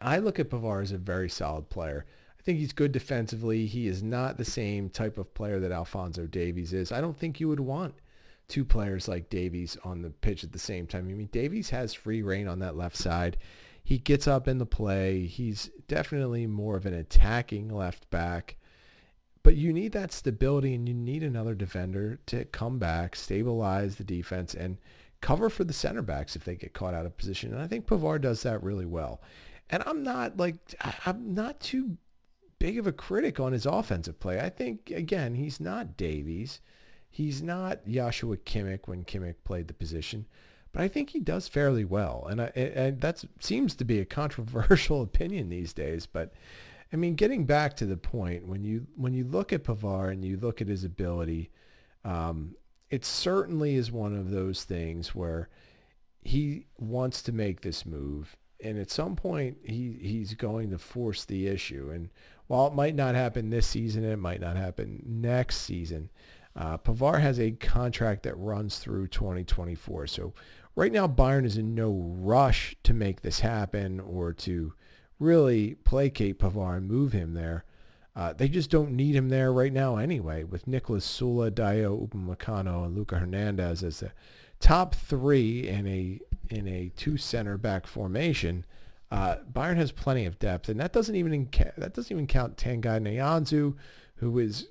I 0.00 0.18
look 0.18 0.38
at 0.38 0.50
Pavard 0.50 0.82
as 0.82 0.92
a 0.92 0.98
very 0.98 1.28
solid 1.28 1.68
player. 1.68 2.06
I 2.38 2.42
think 2.42 2.58
he's 2.58 2.72
good 2.72 2.92
defensively. 2.92 3.66
He 3.66 3.86
is 3.86 4.02
not 4.02 4.38
the 4.38 4.46
same 4.46 4.88
type 4.88 5.18
of 5.18 5.34
player 5.34 5.60
that 5.60 5.72
Alfonso 5.72 6.26
Davies 6.26 6.72
is. 6.72 6.90
I 6.90 7.02
don't 7.02 7.18
think 7.18 7.38
you 7.38 7.48
would 7.48 7.60
want 7.60 7.94
two 8.48 8.64
players 8.64 9.08
like 9.08 9.28
Davies 9.28 9.76
on 9.84 10.00
the 10.00 10.10
pitch 10.10 10.42
at 10.42 10.52
the 10.52 10.58
same 10.58 10.86
time. 10.86 11.08
I 11.08 11.12
mean, 11.12 11.28
Davies 11.32 11.70
has 11.70 11.92
free 11.92 12.22
reign 12.22 12.48
on 12.48 12.58
that 12.60 12.76
left 12.76 12.96
side. 12.96 13.36
He 13.84 13.98
gets 13.98 14.26
up 14.26 14.48
in 14.48 14.58
the 14.58 14.66
play. 14.66 15.26
He's 15.26 15.70
definitely 15.86 16.46
more 16.46 16.76
of 16.76 16.86
an 16.86 16.94
attacking 16.94 17.68
left 17.68 18.08
back. 18.10 18.56
But 19.42 19.56
you 19.56 19.72
need 19.72 19.92
that 19.92 20.12
stability 20.12 20.74
and 20.74 20.86
you 20.86 20.94
need 20.94 21.22
another 21.22 21.54
defender 21.54 22.18
to 22.26 22.44
come 22.46 22.78
back, 22.78 23.16
stabilize 23.16 23.96
the 23.96 24.04
defense, 24.04 24.54
and 24.54 24.76
cover 25.20 25.48
for 25.48 25.64
the 25.64 25.72
center 25.72 26.02
backs 26.02 26.36
if 26.36 26.44
they 26.44 26.56
get 26.56 26.74
caught 26.74 26.94
out 26.94 27.06
of 27.06 27.16
position. 27.16 27.52
And 27.52 27.62
I 27.62 27.66
think 27.66 27.86
Pavard 27.86 28.20
does 28.20 28.42
that 28.42 28.62
really 28.62 28.86
well. 28.86 29.22
And 29.70 29.82
I'm 29.86 30.02
not 30.02 30.36
like, 30.36 30.56
I'm 31.06 31.34
not 31.34 31.60
too 31.60 31.96
big 32.58 32.78
of 32.78 32.86
a 32.86 32.92
critic 32.92 33.40
on 33.40 33.52
his 33.52 33.66
offensive 33.66 34.20
play. 34.20 34.40
I 34.40 34.50
think, 34.50 34.90
again, 34.90 35.34
he's 35.34 35.60
not 35.60 35.96
Davies. 35.96 36.60
He's 37.10 37.42
not 37.42 37.86
Joshua 37.88 38.36
Kimmich 38.36 38.86
when 38.86 39.04
Kimmich 39.04 39.36
played 39.44 39.66
the 39.66 39.74
position, 39.74 40.26
but 40.72 40.82
I 40.82 40.88
think 40.88 41.10
he 41.10 41.18
does 41.18 41.48
fairly 41.48 41.84
well. 41.84 42.26
And, 42.30 42.40
I, 42.40 42.46
and 42.54 43.00
that 43.00 43.24
seems 43.40 43.74
to 43.74 43.84
be 43.84 43.98
a 43.98 44.04
controversial 44.04 45.02
opinion 45.02 45.48
these 45.48 45.72
days. 45.72 46.06
But 46.06 46.32
I 46.92 46.96
mean, 46.96 47.14
getting 47.14 47.44
back 47.44 47.76
to 47.76 47.86
the 47.86 47.96
point, 47.96 48.46
when 48.46 48.64
you 48.64 48.86
when 48.96 49.14
you 49.14 49.24
look 49.24 49.52
at 49.52 49.64
Pavard 49.64 50.12
and 50.12 50.24
you 50.24 50.36
look 50.36 50.60
at 50.60 50.68
his 50.68 50.84
ability, 50.84 51.50
um, 52.04 52.56
it 52.90 53.04
certainly 53.04 53.76
is 53.76 53.92
one 53.92 54.14
of 54.14 54.30
those 54.30 54.64
things 54.64 55.14
where 55.14 55.48
he 56.22 56.66
wants 56.78 57.22
to 57.22 57.32
make 57.32 57.60
this 57.60 57.86
move. 57.86 58.36
And 58.62 58.78
at 58.78 58.90
some 58.90 59.16
point, 59.16 59.58
he, 59.64 59.96
he's 60.02 60.34
going 60.34 60.70
to 60.70 60.78
force 60.78 61.24
the 61.24 61.46
issue. 61.46 61.90
And 61.90 62.10
while 62.46 62.66
it 62.66 62.74
might 62.74 62.94
not 62.94 63.14
happen 63.14 63.48
this 63.48 63.66
season, 63.66 64.04
it 64.04 64.18
might 64.18 64.40
not 64.40 64.56
happen 64.56 65.02
next 65.06 65.58
season. 65.58 66.10
Uh, 66.54 66.76
Pavard 66.76 67.20
has 67.20 67.38
a 67.38 67.52
contract 67.52 68.24
that 68.24 68.36
runs 68.36 68.78
through 68.78 69.06
2024. 69.08 70.08
So 70.08 70.34
right 70.74 70.92
now, 70.92 71.06
Bayern 71.06 71.46
is 71.46 71.56
in 71.56 71.74
no 71.74 71.90
rush 71.90 72.76
to 72.82 72.92
make 72.92 73.22
this 73.22 73.40
happen 73.40 74.00
or 74.00 74.32
to 74.34 74.74
really 75.20 75.76
placate 75.84 76.40
Pavard 76.40 76.78
and 76.78 76.88
move 76.88 77.12
him 77.12 77.34
there. 77.34 77.64
Uh, 78.16 78.32
they 78.32 78.48
just 78.48 78.70
don't 78.70 78.90
need 78.90 79.14
him 79.14 79.28
there 79.28 79.52
right 79.52 79.72
now 79.72 79.96
anyway, 79.96 80.42
with 80.42 80.66
Niklas 80.66 81.02
Süle, 81.02 81.50
Dayot 81.50 82.08
Upamecano, 82.08 82.84
and 82.84 82.96
Luca 82.96 83.18
Hernandez 83.18 83.84
as 83.84 84.00
the 84.00 84.10
top 84.58 84.94
three 84.94 85.68
in 85.68 85.86
a 85.86 86.20
in 86.48 86.66
a 86.66 86.90
two 86.96 87.16
center 87.16 87.56
back 87.56 87.86
formation. 87.86 88.64
Uh, 89.10 89.36
Bayern 89.52 89.76
has 89.76 89.92
plenty 89.92 90.24
of 90.24 90.38
depth, 90.38 90.68
and 90.68 90.80
that 90.80 90.92
doesn't 90.92 91.14
even 91.14 91.48
that 91.76 91.94
doesn't 91.94 92.12
even 92.12 92.26
count 92.26 92.56
Tanguy 92.56 93.00
Nianzou, 93.00 93.76
who 94.16 94.38
is 94.38 94.66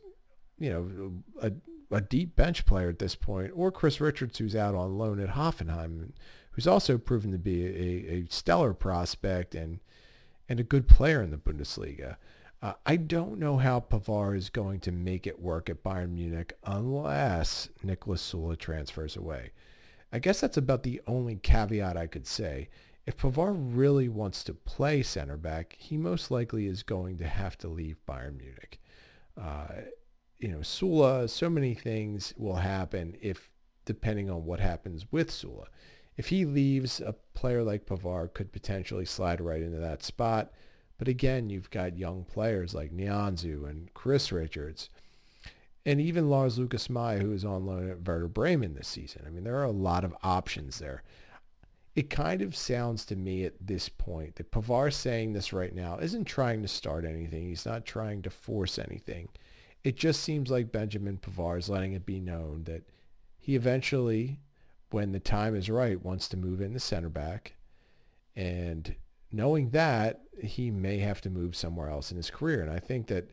you 0.58 0.70
know 0.70 1.14
a 1.42 1.54
a 1.92 2.02
deep 2.02 2.36
bench 2.36 2.66
player 2.66 2.90
at 2.90 3.00
this 3.00 3.16
point, 3.16 3.52
or 3.56 3.72
Chris 3.72 4.00
Richards, 4.00 4.38
who's 4.38 4.56
out 4.56 4.76
on 4.76 4.98
loan 4.98 5.20
at 5.20 5.30
Hoffenheim, 5.30 6.12
who's 6.52 6.68
also 6.68 6.98
proven 6.98 7.32
to 7.32 7.38
be 7.38 7.66
a, 7.66 8.14
a 8.14 8.26
stellar 8.30 8.74
prospect 8.74 9.56
and 9.56 9.80
and 10.50 10.60
a 10.60 10.64
good 10.64 10.88
player 10.88 11.22
in 11.22 11.30
the 11.30 11.38
Bundesliga. 11.38 12.18
Uh, 12.62 12.74
I 12.86 12.98
don't 12.98 13.40
know 13.40 13.58
how 13.58 13.80
Pavard 13.80 14.36
is 14.36 14.50
going 14.50 14.82
to 14.82 14.92
make 14.92 15.26
it 15.26 15.40
work 15.40 15.70
at 15.70 15.84
Bayern 15.84 16.12
Munich 16.12 16.58
unless 16.66 17.70
Niklas 17.86 18.20
Süle 18.20 18.58
transfers 18.58 19.16
away. 19.16 19.52
I 20.12 20.20
guess 20.20 20.42
that's 20.42 20.58
about 20.58 20.84
the 20.84 21.02
only 21.08 21.36
caveat 21.36 21.96
I 21.96 22.08
could 22.08 22.28
say. 22.28 22.68
If 23.06 23.18
Pavard 23.18 23.76
really 23.76 24.10
wants 24.10 24.44
to 24.44 24.54
play 24.54 25.04
center 25.04 25.38
back, 25.38 25.78
he 25.80 25.96
most 25.96 26.32
likely 26.32 26.68
is 26.68 26.84
going 26.84 27.18
to 27.20 27.28
have 27.28 27.58
to 27.60 27.70
leave 27.70 27.98
Bayern 28.08 28.38
Munich. 28.38 28.80
Uh, 29.40 29.84
you 30.38 30.50
know, 30.50 30.60
Süle, 30.60 31.30
so 31.30 31.50
many 31.50 31.74
things 31.74 32.34
will 32.38 32.56
happen 32.56 33.16
if 33.22 33.50
depending 33.86 34.30
on 34.30 34.46
what 34.46 34.60
happens 34.60 35.06
with 35.12 35.30
Süle. 35.30 35.66
If 36.20 36.28
he 36.28 36.44
leaves, 36.44 37.00
a 37.00 37.16
player 37.34 37.64
like 37.64 37.86
Pavard 37.86 38.34
could 38.34 38.52
potentially 38.52 39.06
slide 39.06 39.40
right 39.40 39.62
into 39.62 39.80
that 39.80 40.04
spot. 40.04 40.52
But 40.98 41.08
again, 41.08 41.50
you've 41.50 41.70
got 41.70 41.98
young 41.98 42.26
players 42.26 42.74
like 42.74 42.92
Nianzou 42.92 43.70
and 43.70 43.94
Chris 43.94 44.30
Richards 44.30 44.90
and 45.86 46.02
even 46.02 46.30
Lars 46.30 46.60
Lukas 46.60 46.90
Mai, 46.90 47.20
who 47.20 47.32
is 47.32 47.46
on 47.46 47.66
loan 47.66 47.90
at 47.90 48.06
Werder 48.06 48.28
Bremen 48.28 48.74
this 48.74 48.90
season. 48.90 49.24
I 49.26 49.30
mean, 49.30 49.46
there 49.46 49.56
are 49.56 49.64
a 49.64 49.72
lot 49.72 50.04
of 50.04 50.14
options 50.22 50.80
there. 50.80 51.04
It 51.96 52.10
kind 52.10 52.42
of 52.42 52.54
sounds 52.54 53.06
to 53.06 53.16
me 53.16 53.46
at 53.46 53.54
this 53.66 53.88
point 53.88 54.36
that 54.36 54.52
Pavard 54.52 54.92
saying 54.92 55.32
this 55.32 55.54
right 55.54 55.74
now 55.74 56.00
isn't 56.00 56.26
trying 56.26 56.62
to 56.64 56.68
start 56.68 57.06
anything. 57.06 57.48
He's 57.48 57.66
not 57.66 57.86
trying 57.86 58.24
to 58.24 58.30
force 58.30 58.78
anything. 58.78 59.30
It 59.86 59.96
just 59.96 60.22
seems 60.22 60.52
like 60.52 60.74
Benjamin 60.74 61.18
Pavard 61.18 61.60
is 61.60 61.70
letting 61.70 61.94
it 61.94 62.06
be 62.06 62.20
known 62.20 62.66
that 62.66 62.90
he 63.38 63.56
eventually, 63.56 64.42
when 64.92 65.12
the 65.12 65.20
time 65.20 65.56
is 65.56 65.70
right, 65.70 66.04
wants 66.04 66.28
to 66.30 66.38
move 66.38 66.62
in 66.62 66.74
the 66.74 66.80
center 66.80 67.10
back. 67.10 67.56
And 68.36 68.96
knowing 69.32 69.72
that, 69.72 70.22
he 70.42 70.72
may 70.72 71.00
have 71.00 71.22
to 71.22 71.30
move 71.30 71.56
somewhere 71.56 71.90
else 71.90 72.12
in 72.12 72.18
his 72.18 72.30
career. 72.30 72.62
And 72.62 72.72
I 72.72 72.80
think 72.80 73.08
that 73.08 73.32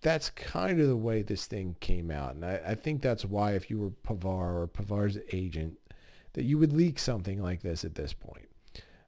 that's 0.00 0.30
kind 0.30 0.80
of 0.80 0.88
the 0.88 0.96
way 0.96 1.22
this 1.22 1.46
thing 1.46 1.76
came 1.80 2.10
out. 2.10 2.34
And 2.34 2.44
I, 2.44 2.60
I 2.68 2.74
think 2.74 3.02
that's 3.02 3.24
why 3.24 3.52
if 3.52 3.70
you 3.70 3.78
were 3.78 3.90
Pavard 3.90 4.54
or 4.54 4.68
Pavard's 4.68 5.18
agent, 5.32 5.78
that 6.34 6.44
you 6.44 6.58
would 6.58 6.72
leak 6.72 6.98
something 6.98 7.40
like 7.40 7.62
this 7.62 7.84
at 7.84 7.94
this 7.94 8.12
point. 8.12 8.48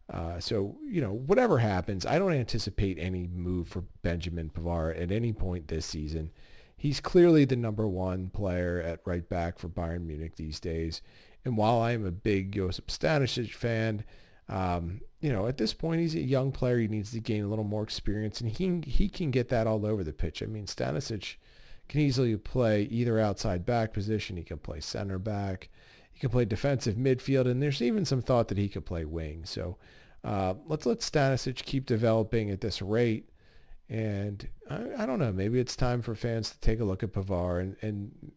Uh, 0.09 0.39
so, 0.39 0.77
you 0.89 1.01
know, 1.01 1.13
whatever 1.13 1.59
happens, 1.59 2.07
I 2.07 2.19
don't 2.19 2.33
anticipate 2.33 2.99
any 2.99 3.27
move 3.27 3.69
for 3.69 3.83
Benjamin 4.03 4.51
Pavard 4.51 5.01
at 5.01 5.11
any 5.11 5.33
point 5.33 5.69
this 5.69 5.85
season. 5.85 6.31
He's 6.77 7.01
clearly 7.01 7.45
the 7.45 7.57
number 7.57 7.89
one 7.89 8.31
player 8.31 8.81
at 8.81 9.01
right 9.05 9.29
back 9.29 9.59
for 9.59 9.69
Bayern 9.69 10.07
Munich 10.07 10.37
these 10.37 10.61
days. 10.61 11.03
And 11.47 11.57
while 11.57 11.81
I 11.81 11.93
am 11.93 12.05
a 12.05 12.11
big 12.11 12.57
Josip 12.57 12.89
Stanisic 12.89 13.53
fan, 13.53 14.05
um, 14.49 15.01
you 15.21 15.33
know, 15.33 15.47
at 15.47 15.59
this 15.59 15.73
point, 15.73 16.01
he's 16.01 16.17
a 16.17 16.21
young 16.21 16.51
player. 16.51 16.77
He 16.79 16.89
needs 16.89 17.13
to 17.13 17.21
gain 17.21 17.45
a 17.45 17.47
little 17.47 17.65
more 17.65 17.85
experience, 17.85 18.41
and 18.41 18.51
he 18.51 18.83
he 18.85 19.09
can 19.09 19.31
get 19.31 19.49
that 19.51 19.69
all 19.69 19.87
over 19.87 20.03
the 20.03 20.13
pitch. 20.13 20.43
I 20.43 20.47
mean, 20.47 20.67
Stanisic 20.67 21.37
can 21.89 22.01
easily 22.01 22.37
play 22.37 22.83
either 22.83 23.21
outside 23.21 23.65
back 23.65 23.93
position. 23.93 24.37
He 24.37 24.43
can 24.43 24.59
play 24.59 24.81
center 24.81 25.21
back. 25.21 25.69
He 26.13 26.19
can 26.19 26.31
play 26.31 26.47
defensive 26.47 26.97
midfield, 26.97 27.49
and 27.49 27.63
there's 27.63 27.81
even 27.81 28.05
some 28.05 28.23
thought 28.23 28.49
that 28.49 28.59
he 28.59 28.69
could 28.69 28.85
play 28.85 29.05
wing. 29.05 29.45
So 29.45 29.77
uh, 30.25 30.55
let's 30.67 30.85
let 30.85 30.99
Stanisic 30.99 31.65
keep 31.65 31.87
developing 31.87 32.51
at 32.51 32.61
this 32.61 32.83
rate. 32.83 33.29
And 33.89 34.49
I, 34.69 35.03
I, 35.03 35.07
don't 35.07 35.21
know, 35.21 35.31
maybe 35.31 35.61
it's 35.61 35.77
time 35.77 36.03
for 36.03 36.17
fans 36.17 36.51
to 36.51 36.59
take 36.59 36.81
a 36.81 36.85
look 36.85 37.05
at 37.05 37.13
Pavard 37.13 37.61
and, 37.61 37.77
and 37.83 38.33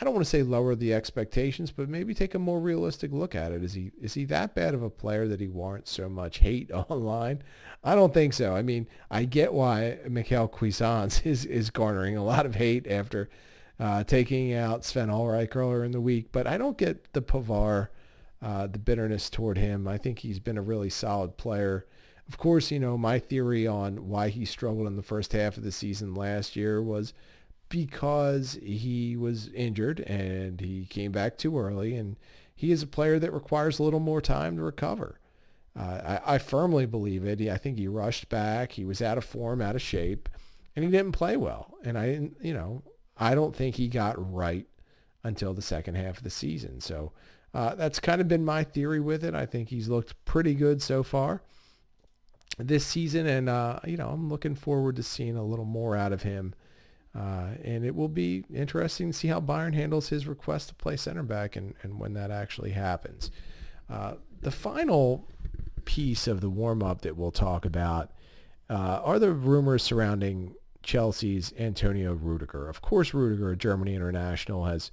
I 0.00 0.04
don't 0.04 0.14
want 0.14 0.24
to 0.24 0.30
say 0.30 0.42
lower 0.42 0.74
the 0.74 0.94
expectations, 0.94 1.70
but 1.70 1.88
maybe 1.88 2.14
take 2.14 2.34
a 2.34 2.38
more 2.38 2.58
realistic 2.58 3.12
look 3.12 3.34
at 3.34 3.52
it. 3.52 3.62
Is 3.62 3.74
he 3.74 3.92
is 4.00 4.14
he 4.14 4.24
that 4.26 4.54
bad 4.54 4.72
of 4.72 4.82
a 4.82 4.88
player 4.88 5.28
that 5.28 5.40
he 5.40 5.48
warrants 5.48 5.90
so 5.90 6.08
much 6.08 6.38
hate 6.38 6.70
online? 6.88 7.42
I 7.84 7.94
don't 7.94 8.14
think 8.14 8.32
so. 8.32 8.56
I 8.56 8.62
mean, 8.62 8.86
I 9.10 9.24
get 9.24 9.52
why 9.52 9.98
Michael 10.08 10.48
Cuisance 10.48 11.20
is 11.24 11.44
is 11.44 11.70
garnering 11.70 12.16
a 12.16 12.24
lot 12.24 12.46
of 12.46 12.54
hate 12.54 12.86
after 12.90 13.28
uh, 13.78 14.04
taking 14.04 14.54
out 14.54 14.84
Sven 14.84 15.08
Ulreich 15.08 15.54
earlier 15.54 15.84
in 15.84 15.92
the 15.92 16.00
week, 16.00 16.28
but 16.32 16.46
I 16.46 16.58
don't 16.58 16.76
get 16.76 17.12
the 17.12 17.22
Pavard, 17.22 17.88
uh, 18.42 18.66
the 18.66 18.78
bitterness 18.78 19.30
toward 19.30 19.56
him. 19.56 19.88
I 19.88 19.96
think 19.96 20.18
he's 20.18 20.38
been 20.38 20.58
a 20.58 20.62
really 20.62 20.90
solid 20.90 21.36
player. 21.36 21.86
Of 22.28 22.38
course, 22.38 22.70
you 22.70 22.78
know, 22.78 22.96
my 22.96 23.18
theory 23.18 23.66
on 23.66 24.08
why 24.08 24.28
he 24.28 24.44
struggled 24.44 24.86
in 24.86 24.96
the 24.96 25.02
first 25.02 25.32
half 25.32 25.56
of 25.56 25.62
the 25.62 25.72
season 25.72 26.14
last 26.14 26.56
year 26.56 26.82
was 26.82 27.12
because 27.70 28.58
he 28.62 29.16
was 29.16 29.48
injured 29.54 30.00
and 30.00 30.60
he 30.60 30.84
came 30.90 31.12
back 31.12 31.38
too 31.38 31.58
early 31.58 31.94
and 31.94 32.16
he 32.54 32.72
is 32.72 32.82
a 32.82 32.86
player 32.86 33.18
that 33.18 33.32
requires 33.32 33.78
a 33.78 33.82
little 33.82 34.00
more 34.00 34.20
time 34.20 34.56
to 34.56 34.62
recover. 34.62 35.18
Uh, 35.78 36.18
I, 36.26 36.34
I, 36.34 36.38
firmly 36.38 36.84
believe 36.84 37.24
it. 37.24 37.40
I 37.48 37.56
think 37.56 37.78
he 37.78 37.86
rushed 37.86 38.28
back. 38.28 38.72
He 38.72 38.84
was 38.84 39.00
out 39.00 39.16
of 39.16 39.24
form, 39.24 39.62
out 39.62 39.76
of 39.76 39.80
shape, 39.80 40.28
and 40.74 40.84
he 40.84 40.90
didn't 40.90 41.12
play 41.12 41.36
well. 41.36 41.74
And 41.84 41.96
I 41.96 42.06
didn't, 42.06 42.36
you 42.42 42.52
know, 42.52 42.82
I 43.16 43.36
don't 43.36 43.54
think 43.54 43.76
he 43.76 43.86
got 43.86 44.32
right 44.32 44.66
until 45.22 45.54
the 45.54 45.62
second 45.62 45.94
half 45.94 46.18
of 46.18 46.24
the 46.24 46.30
season. 46.30 46.80
So 46.80 47.12
uh, 47.54 47.76
that's 47.76 48.00
kind 48.00 48.20
of 48.20 48.26
been 48.26 48.44
my 48.44 48.64
theory 48.64 49.00
with 49.00 49.24
it. 49.24 49.34
I 49.34 49.46
think 49.46 49.68
he's 49.68 49.88
looked 49.88 50.22
pretty 50.24 50.54
good 50.54 50.82
so 50.82 51.04
far 51.04 51.40
this 52.58 52.84
season, 52.84 53.26
and 53.26 53.48
uh, 53.48 53.78
you 53.86 53.96
know, 53.96 54.08
I'm 54.08 54.28
looking 54.28 54.56
forward 54.56 54.96
to 54.96 55.04
seeing 55.04 55.36
a 55.36 55.44
little 55.44 55.64
more 55.64 55.96
out 55.96 56.12
of 56.12 56.22
him 56.22 56.54
uh, 57.14 57.48
and 57.64 57.84
it 57.84 57.94
will 57.94 58.08
be 58.08 58.44
interesting 58.54 59.10
to 59.10 59.16
see 59.16 59.28
how 59.28 59.40
Bayern 59.40 59.74
handles 59.74 60.08
his 60.08 60.26
request 60.26 60.68
to 60.68 60.74
play 60.74 60.96
center 60.96 61.22
back 61.22 61.56
and, 61.56 61.74
and 61.82 61.98
when 61.98 62.14
that 62.14 62.30
actually 62.30 62.70
happens. 62.70 63.30
Uh, 63.88 64.14
the 64.40 64.50
final 64.50 65.26
piece 65.84 66.26
of 66.26 66.40
the 66.40 66.50
warm-up 66.50 67.02
that 67.02 67.16
we'll 67.16 67.32
talk 67.32 67.64
about 67.64 68.12
uh, 68.68 69.00
are 69.02 69.18
the 69.18 69.32
rumors 69.32 69.82
surrounding 69.82 70.54
Chelsea's 70.82 71.52
Antonio 71.58 72.14
Rudiger. 72.14 72.68
Of 72.68 72.80
course, 72.80 73.12
Rudiger, 73.12 73.50
a 73.50 73.56
Germany 73.56 73.94
international, 73.94 74.66
has 74.66 74.90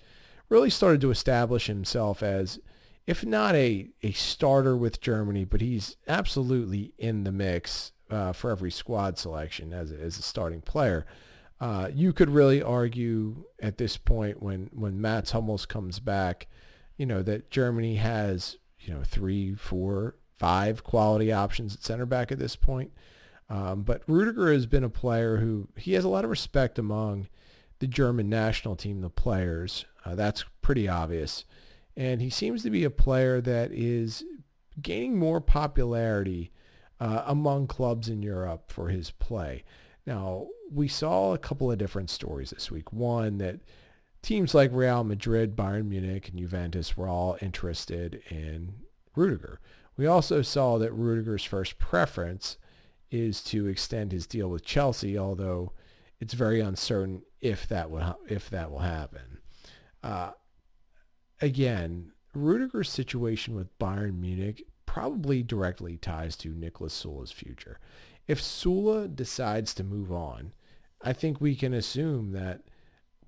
really 0.49 0.69
started 0.69 1.01
to 1.01 1.11
establish 1.11 1.67
himself 1.67 2.23
as, 2.23 2.59
if 3.05 3.23
not 3.23 3.55
a, 3.55 3.89
a 4.01 4.11
starter 4.13 4.75
with 4.75 5.01
Germany, 5.01 5.45
but 5.45 5.61
he's 5.61 5.97
absolutely 6.07 6.93
in 6.97 7.23
the 7.23 7.31
mix 7.31 7.91
uh, 8.09 8.33
for 8.33 8.49
every 8.49 8.71
squad 8.71 9.17
selection 9.17 9.73
as 9.73 9.91
as 9.91 10.17
a 10.17 10.21
starting 10.21 10.61
player. 10.61 11.05
Uh, 11.59 11.89
you 11.93 12.13
could 12.13 12.29
really 12.29 12.61
argue 12.61 13.45
at 13.61 13.77
this 13.77 13.97
point 13.97 14.41
when, 14.41 14.69
when 14.73 15.01
Mats 15.01 15.31
Hummels 15.31 15.65
comes 15.65 15.99
back, 15.99 16.47
you 16.97 17.05
know, 17.05 17.23
that 17.23 17.49
Germany 17.49 17.95
has, 17.95 18.57
you 18.79 18.93
know, 18.93 19.03
three, 19.03 19.55
four, 19.55 20.15
five 20.37 20.83
quality 20.83 21.31
options 21.31 21.73
at 21.73 21.83
center 21.83 22.05
back 22.05 22.31
at 22.31 22.39
this 22.39 22.55
point. 22.55 22.91
Um, 23.49 23.83
but 23.83 24.03
Rudiger 24.07 24.51
has 24.51 24.65
been 24.65 24.83
a 24.83 24.89
player 24.89 25.37
who 25.37 25.67
he 25.75 25.93
has 25.93 26.03
a 26.03 26.09
lot 26.09 26.23
of 26.23 26.29
respect 26.29 26.77
among 26.77 27.27
the 27.79 27.87
German 27.87 28.29
national 28.29 28.75
team, 28.75 29.01
the 29.01 29.09
players. 29.09 29.85
Uh, 30.05 30.15
that's 30.15 30.45
pretty 30.61 30.87
obvious. 30.87 31.45
And 31.95 32.21
he 32.21 32.29
seems 32.29 32.61
to 32.63 32.69
be 32.69 32.83
a 32.83 32.89
player 32.89 33.41
that 33.41 33.71
is 33.71 34.23
gaining 34.81 35.17
more 35.17 35.41
popularity 35.41 36.51
uh, 36.99 37.23
among 37.25 37.67
clubs 37.67 38.09
in 38.09 38.21
Europe 38.21 38.71
for 38.71 38.89
his 38.89 39.11
play. 39.11 39.63
Now, 40.05 40.47
we 40.71 40.87
saw 40.87 41.33
a 41.33 41.37
couple 41.37 41.71
of 41.71 41.77
different 41.77 42.09
stories 42.09 42.51
this 42.51 42.71
week. 42.71 42.91
One 42.91 43.37
that 43.37 43.59
teams 44.21 44.53
like 44.53 44.71
Real 44.73 45.03
Madrid, 45.03 45.55
Bayern 45.55 45.87
Munich, 45.87 46.29
and 46.29 46.39
Juventus 46.39 46.97
were 46.97 47.07
all 47.07 47.37
interested 47.41 48.21
in 48.29 48.73
Rudiger. 49.15 49.59
We 49.95 50.05
also 50.05 50.41
saw 50.41 50.77
that 50.77 50.93
Rudiger's 50.93 51.43
first 51.43 51.79
preference 51.79 52.57
is 53.09 53.41
to 53.41 53.67
extend 53.67 54.11
his 54.11 54.27
deal 54.27 54.49
with 54.49 54.65
Chelsea, 54.65 55.17
although 55.17 55.71
it's 56.19 56.33
very 56.33 56.59
uncertain 56.59 57.23
if 57.39 57.67
that 57.67 57.89
will 57.89 58.17
if 58.27 58.49
that 58.49 58.69
will 58.71 58.79
happen. 58.79 59.39
Uh, 60.03 60.31
again, 61.41 62.11
Rudiger's 62.33 62.89
situation 62.89 63.55
with 63.55 63.77
Bayern 63.79 64.19
Munich 64.19 64.63
probably 64.85 65.43
directly 65.43 65.97
ties 65.97 66.35
to 66.37 66.53
Niklas 66.53 66.91
Süle's 66.91 67.31
future 67.31 67.79
if 68.27 68.41
Süle 68.41 69.13
decides 69.13 69.73
to 69.73 69.83
move 69.83 70.11
on, 70.11 70.51
I 71.01 71.13
think 71.13 71.39
we 71.39 71.55
can 71.55 71.73
assume 71.73 72.31
that 72.31 72.61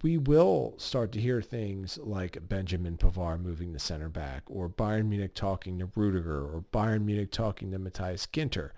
we 0.01 0.17
will 0.17 0.75
start 0.77 1.11
to 1.11 1.21
hear 1.21 1.41
things 1.41 1.97
like 2.01 2.47
Benjamin 2.47 2.97
Pavard 2.97 3.41
moving 3.41 3.73
the 3.73 3.79
center 3.79 4.09
back, 4.09 4.43
or 4.47 4.69
Bayern 4.69 5.07
Munich 5.07 5.35
talking 5.35 5.77
to 5.79 5.89
Rudiger, 5.95 6.43
or 6.43 6.63
Bayern 6.71 7.03
Munich 7.03 7.31
talking 7.31 7.71
to 7.71 7.79
Matthias 7.79 8.25
Ginter. 8.27 8.71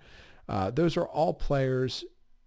Uh, 0.48 0.70
those 0.70 0.96
are 0.96 1.06
all 1.06 1.32
players 1.32 2.04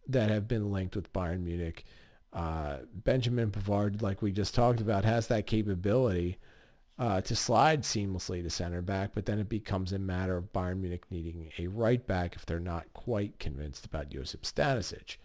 that 0.07 0.29
have 0.29 0.47
been 0.47 0.71
linked 0.71 0.95
with 0.95 1.11
Bayern 1.13 1.41
Munich. 1.43 1.85
Uh, 2.33 2.79
Benjamin 2.93 3.49
Pavard, 3.49 4.01
like 4.01 4.21
we 4.21 4.31
just 4.31 4.53
talked 4.53 4.81
about, 4.81 5.05
has 5.05 5.27
that 5.27 5.47
capability 5.47 6.37
uh, 6.99 7.21
to 7.21 7.35
slide 7.35 7.81
seamlessly 7.83 8.43
to 8.43 8.49
center 8.49 8.81
back, 8.81 9.11
but 9.13 9.25
then 9.25 9.39
it 9.39 9.49
becomes 9.49 9.93
a 9.93 9.99
matter 9.99 10.35
of 10.35 10.51
Bayern 10.51 10.81
Munich 10.81 11.05
needing 11.09 11.51
a 11.57 11.67
right 11.67 12.05
back 12.05 12.35
if 12.35 12.45
they're 12.45 12.59
not 12.59 12.91
quite 12.93 13.39
convinced 13.39 13.85
about 13.85 14.09
Josip 14.09 14.43
Stanisic. 14.43 15.17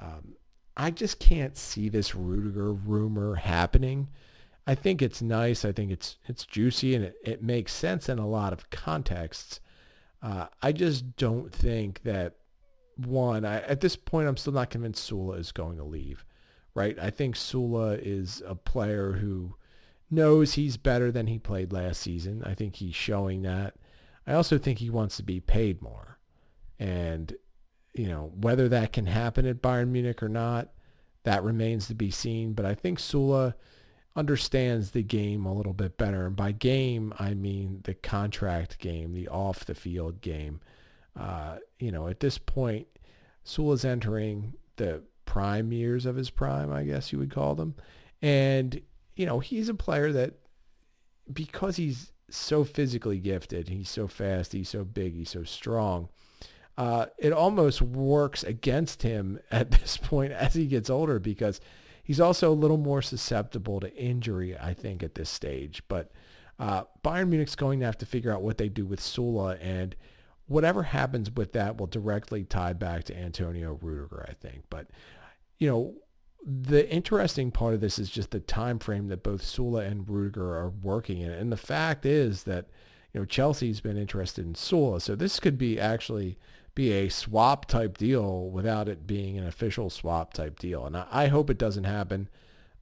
Um, 0.00 0.34
I 0.76 0.90
just 0.90 1.18
can't 1.18 1.56
see 1.56 1.88
this 1.88 2.14
Rudiger 2.14 2.72
rumor 2.72 3.36
happening. 3.36 4.08
I 4.66 4.74
think 4.74 5.00
it's 5.00 5.22
nice. 5.22 5.64
I 5.64 5.72
think 5.72 5.90
it's 5.90 6.16
it's 6.26 6.44
juicy 6.44 6.94
and 6.94 7.04
it, 7.04 7.16
it 7.24 7.42
makes 7.42 7.72
sense 7.72 8.08
in 8.08 8.18
a 8.18 8.28
lot 8.28 8.52
of 8.52 8.68
contexts. 8.70 9.60
Uh, 10.22 10.46
I 10.60 10.72
just 10.72 11.16
don't 11.16 11.52
think 11.52 12.02
that 12.02 12.34
one. 12.96 13.44
I, 13.44 13.60
at 13.62 13.80
this 13.80 13.96
point, 13.96 14.28
I'm 14.28 14.36
still 14.36 14.52
not 14.52 14.70
convinced 14.70 15.08
Süle 15.08 15.38
is 15.38 15.52
going 15.52 15.76
to 15.76 15.84
leave. 15.84 16.24
Right? 16.74 16.98
I 16.98 17.10
think 17.10 17.36
Süle 17.36 17.98
is 18.02 18.42
a 18.46 18.54
player 18.54 19.12
who 19.12 19.54
knows 20.10 20.54
he's 20.54 20.76
better 20.76 21.10
than 21.10 21.26
he 21.26 21.38
played 21.38 21.72
last 21.72 22.02
season. 22.02 22.42
I 22.44 22.54
think 22.54 22.76
he's 22.76 22.94
showing 22.94 23.42
that. 23.42 23.74
I 24.26 24.34
also 24.34 24.58
think 24.58 24.78
he 24.78 24.90
wants 24.90 25.16
to 25.16 25.22
be 25.22 25.40
paid 25.40 25.80
more. 25.80 26.18
And, 26.78 27.34
you 27.96 28.08
know, 28.08 28.30
whether 28.38 28.68
that 28.68 28.92
can 28.92 29.06
happen 29.06 29.46
at 29.46 29.62
Bayern 29.62 29.88
Munich 29.88 30.22
or 30.22 30.28
not, 30.28 30.68
that 31.24 31.42
remains 31.42 31.88
to 31.88 31.94
be 31.94 32.10
seen. 32.10 32.52
But 32.52 32.66
I 32.66 32.74
think 32.74 32.98
Süle 32.98 33.54
understands 34.14 34.90
the 34.90 35.02
game 35.02 35.46
a 35.46 35.52
little 35.52 35.72
bit 35.72 35.96
better. 35.96 36.26
And 36.26 36.36
by 36.36 36.52
game, 36.52 37.12
I 37.18 37.34
mean 37.34 37.80
the 37.84 37.94
contract 37.94 38.78
game, 38.78 39.12
the 39.12 39.28
off 39.28 39.64
the 39.64 39.74
field 39.74 40.20
game. 40.20 40.60
Uh, 41.18 41.56
you 41.78 41.90
know, 41.90 42.06
at 42.08 42.20
this 42.20 42.36
point, 42.36 42.86
Süle's 43.44 43.84
entering 43.84 44.52
the 44.76 45.02
prime 45.24 45.72
years 45.72 46.04
of 46.04 46.16
his 46.16 46.30
prime, 46.30 46.70
I 46.70 46.84
guess 46.84 47.12
you 47.12 47.18
would 47.18 47.30
call 47.30 47.54
them. 47.54 47.74
And, 48.20 48.80
you 49.14 49.24
know, 49.24 49.40
he's 49.40 49.68
a 49.70 49.74
player 49.74 50.12
that 50.12 50.34
because 51.32 51.76
he's 51.76 52.12
so 52.28 52.64
physically 52.64 53.18
gifted, 53.18 53.68
he's 53.68 53.88
so 53.88 54.06
fast, 54.06 54.52
he's 54.52 54.68
so 54.68 54.84
big, 54.84 55.14
he's 55.14 55.30
so 55.30 55.44
strong, 55.44 56.08
uh, 56.76 57.06
it 57.18 57.32
almost 57.32 57.80
works 57.80 58.44
against 58.44 59.02
him 59.02 59.38
at 59.50 59.70
this 59.80 59.96
point 59.96 60.32
as 60.32 60.54
he 60.54 60.66
gets 60.66 60.90
older 60.90 61.18
because 61.18 61.60
he's 62.02 62.20
also 62.20 62.52
a 62.52 62.54
little 62.54 62.76
more 62.76 63.02
susceptible 63.02 63.80
to 63.80 63.94
injury, 63.96 64.56
I 64.56 64.74
think, 64.74 65.02
at 65.02 65.14
this 65.14 65.30
stage. 65.30 65.82
But 65.88 66.12
uh, 66.58 66.84
Bayern 67.04 67.28
Munich's 67.28 67.56
going 67.56 67.80
to 67.80 67.86
have 67.86 67.98
to 67.98 68.06
figure 68.06 68.32
out 68.32 68.42
what 68.42 68.58
they 68.58 68.68
do 68.68 68.86
with 68.86 69.00
Süle, 69.00 69.58
and 69.60 69.94
whatever 70.46 70.84
happens 70.84 71.30
with 71.30 71.52
that 71.52 71.78
will 71.78 71.86
directly 71.86 72.44
tie 72.44 72.72
back 72.72 73.04
to 73.04 73.16
Antonio 73.16 73.78
Rudiger, 73.80 74.24
I 74.28 74.34
think. 74.34 74.64
But, 74.70 74.88
you 75.58 75.68
know, 75.68 75.94
the 76.44 76.88
interesting 76.90 77.50
part 77.50 77.74
of 77.74 77.80
this 77.80 77.98
is 77.98 78.08
just 78.08 78.30
the 78.30 78.40
time 78.40 78.78
frame 78.78 79.08
that 79.08 79.24
both 79.24 79.42
Süle 79.42 79.84
and 79.84 80.08
Rudiger 80.08 80.56
are 80.56 80.70
working 80.70 81.20
in. 81.20 81.32
And 81.32 81.50
the 81.50 81.56
fact 81.56 82.06
is 82.06 82.44
that, 82.44 82.66
you 83.12 83.20
know, 83.20 83.26
Chelsea's 83.26 83.80
been 83.80 83.96
interested 83.96 84.46
in 84.46 84.54
Süle. 84.54 85.02
So 85.02 85.16
this 85.16 85.40
could 85.40 85.58
be 85.58 85.80
actually 85.80 86.38
be 86.76 86.92
a 86.92 87.08
swap 87.08 87.66
type 87.66 87.98
deal 87.98 88.48
without 88.50 88.88
it 88.88 89.06
being 89.06 89.36
an 89.36 89.46
official 89.46 89.90
swap 89.90 90.32
type 90.32 90.60
deal. 90.60 90.86
And 90.86 90.96
I, 90.96 91.06
I 91.10 91.26
hope 91.26 91.50
it 91.50 91.58
doesn't 91.58 91.84
happen. 91.84 92.28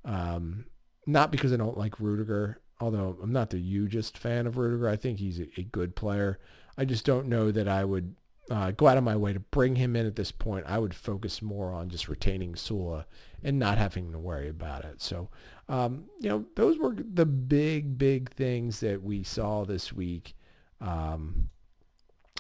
Um, 0.05 0.67
not 1.07 1.31
because 1.31 1.53
I 1.53 1.57
don't 1.57 1.79
like 1.79 2.01
Rudiger, 2.01 2.61
although 2.81 3.17
I'm 3.23 3.33
not 3.33 3.51
the 3.51 3.59
hugest 3.59 4.19
fan 4.19 4.47
of 4.47 4.59
Rudiger. 4.59 4.89
I 4.89 4.97
think 4.97 5.19
he's 5.19 5.41
a, 5.41 5.47
a 5.57 5.63
good 5.63 5.97
player. 5.97 6.39
I 6.77 6.85
just 6.85 7.07
don't 7.07 7.29
know 7.29 7.51
that 7.53 7.69
I 7.69 7.85
would 7.85 8.17
uh, 8.51 8.73
go 8.73 8.89
out 8.89 8.99
of 8.99 9.05
my 9.05 9.17
way 9.17 9.33
to 9.33 9.41
bring 9.41 9.77
him 9.77 9.95
in 9.95 10.07
at 10.07 10.17
this 10.17 10.33
point. 10.33 10.67
I 10.69 10.79
would 10.79 10.93
focus 10.95 11.41
more 11.41 11.73
on 11.73 11.89
just 11.89 12.09
retaining 12.09 12.55
Süle 12.55 13.05
and 13.45 13.59
not 13.61 13.79
having 13.79 14.11
to 14.11 14.19
worry 14.19 14.49
about 14.49 14.85
it. 14.85 15.01
So, 15.01 15.31
um, 15.69 16.07
you 16.21 16.29
know, 16.29 16.45
those 16.57 16.79
were 16.79 16.97
the 16.97 17.27
big, 17.27 17.97
big 17.97 18.31
things 18.33 18.81
that 18.81 19.03
we 19.03 19.23
saw 19.23 19.65
this 19.65 19.93
week. 19.93 20.35
Um, 20.81 21.49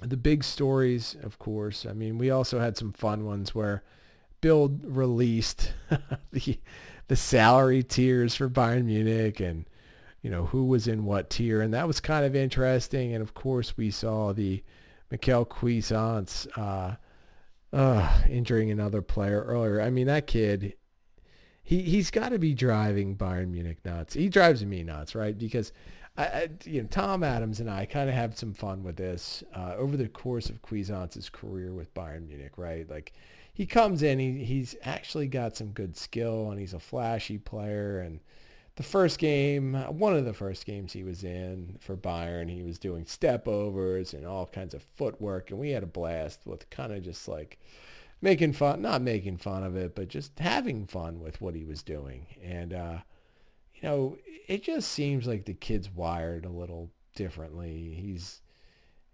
the 0.04 0.16
big 0.16 0.44
stories, 0.44 1.16
of 1.22 1.38
course. 1.38 1.86
I 1.86 1.92
mean, 1.92 2.18
we 2.18 2.30
also 2.30 2.60
had 2.60 2.76
some 2.76 2.92
fun 2.92 3.24
ones 3.24 3.54
where 3.54 3.82
Bild 4.40 4.84
released 4.84 5.72
the 6.32 6.58
the 7.06 7.16
salary 7.16 7.82
tiers 7.82 8.34
for 8.34 8.48
Bayern 8.48 8.84
Munich 8.86 9.40
and 9.40 9.66
you 10.22 10.30
know 10.30 10.46
who 10.46 10.66
was 10.66 10.88
in 10.88 11.04
what 11.04 11.30
tier, 11.30 11.60
and 11.60 11.74
that 11.74 11.86
was 11.86 12.00
kind 12.00 12.24
of 12.24 12.34
interesting. 12.34 13.12
And 13.12 13.22
of 13.22 13.34
course, 13.34 13.76
we 13.76 13.90
saw 13.90 14.32
the 14.32 14.62
Michael 15.10 15.44
Cuisance 15.44 16.46
uh, 16.56 16.96
uh, 17.72 18.22
injuring 18.28 18.70
another 18.70 19.02
player 19.02 19.42
earlier. 19.42 19.80
I 19.80 19.90
mean, 19.90 20.06
that 20.06 20.26
kid, 20.26 20.74
he 21.62 21.82
he's 21.82 22.10
got 22.10 22.30
to 22.30 22.38
be 22.38 22.54
driving 22.54 23.16
Bayern 23.16 23.50
Munich 23.50 23.84
nuts. 23.84 24.14
He 24.14 24.28
drives 24.28 24.64
me 24.64 24.82
nuts, 24.82 25.14
right? 25.14 25.36
Because 25.36 25.72
I, 26.16 26.24
I, 26.24 26.48
you 26.64 26.82
know, 26.82 26.88
Tom 26.88 27.24
Adams 27.24 27.60
and 27.60 27.68
I 27.68 27.86
kind 27.86 28.08
of 28.08 28.14
had 28.14 28.38
some 28.38 28.54
fun 28.54 28.82
with 28.84 28.96
this 28.96 29.42
uh, 29.54 29.74
over 29.76 29.96
the 29.96 30.08
course 30.08 30.48
of 30.48 30.62
Cuisance's 30.62 31.28
career 31.28 31.72
with 31.72 31.94
Bayern 31.94 32.28
Munich, 32.28 32.56
right? 32.56 32.88
Like 32.88 33.12
he 33.52 33.66
comes 33.66 34.02
in, 34.02 34.18
he, 34.18 34.44
he's 34.44 34.76
actually 34.84 35.26
got 35.26 35.56
some 35.56 35.68
good 35.68 35.96
skill 35.96 36.50
and 36.50 36.60
he's 36.60 36.74
a 36.74 36.78
flashy 36.78 37.38
player. 37.38 37.98
And 37.98 38.20
the 38.76 38.84
first 38.84 39.18
game, 39.18 39.74
one 39.74 40.14
of 40.14 40.24
the 40.24 40.32
first 40.32 40.66
games 40.66 40.92
he 40.92 41.02
was 41.02 41.24
in 41.24 41.78
for 41.80 41.96
Bayern, 41.96 42.48
he 42.48 42.62
was 42.62 42.78
doing 42.78 43.06
step 43.06 43.48
overs 43.48 44.14
and 44.14 44.24
all 44.24 44.46
kinds 44.46 44.74
of 44.74 44.84
footwork. 44.94 45.50
And 45.50 45.58
we 45.58 45.70
had 45.70 45.82
a 45.82 45.86
blast 45.86 46.40
with 46.44 46.70
kind 46.70 46.92
of 46.92 47.02
just 47.02 47.26
like 47.26 47.58
making 48.22 48.52
fun, 48.52 48.82
not 48.82 49.02
making 49.02 49.38
fun 49.38 49.64
of 49.64 49.74
it, 49.74 49.96
but 49.96 50.08
just 50.08 50.38
having 50.38 50.86
fun 50.86 51.18
with 51.18 51.40
what 51.40 51.56
he 51.56 51.64
was 51.64 51.82
doing. 51.82 52.26
And, 52.40 52.72
uh, 52.72 52.98
you 53.84 53.90
know, 53.90 54.16
it 54.48 54.62
just 54.62 54.92
seems 54.92 55.26
like 55.26 55.44
the 55.44 55.52
kid's 55.52 55.90
wired 55.90 56.46
a 56.46 56.50
little 56.50 56.90
differently. 57.14 57.94
He's 57.94 58.40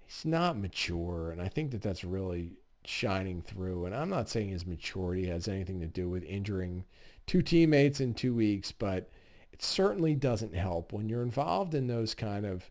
he's 0.06 0.24
not 0.24 0.56
mature, 0.56 1.32
and 1.32 1.42
I 1.42 1.48
think 1.48 1.72
that 1.72 1.82
that's 1.82 2.04
really 2.04 2.52
shining 2.84 3.42
through. 3.42 3.86
And 3.86 3.96
I'm 3.96 4.10
not 4.10 4.28
saying 4.28 4.50
his 4.50 4.68
maturity 4.68 5.26
has 5.26 5.48
anything 5.48 5.80
to 5.80 5.88
do 5.88 6.08
with 6.08 6.22
injuring 6.22 6.84
two 7.26 7.42
teammates 7.42 8.00
in 8.00 8.14
two 8.14 8.32
weeks, 8.32 8.70
but 8.70 9.10
it 9.52 9.60
certainly 9.60 10.14
doesn't 10.14 10.54
help 10.54 10.92
when 10.92 11.08
you're 11.08 11.24
involved 11.24 11.74
in 11.74 11.88
those 11.88 12.14
kind 12.14 12.46
of 12.46 12.70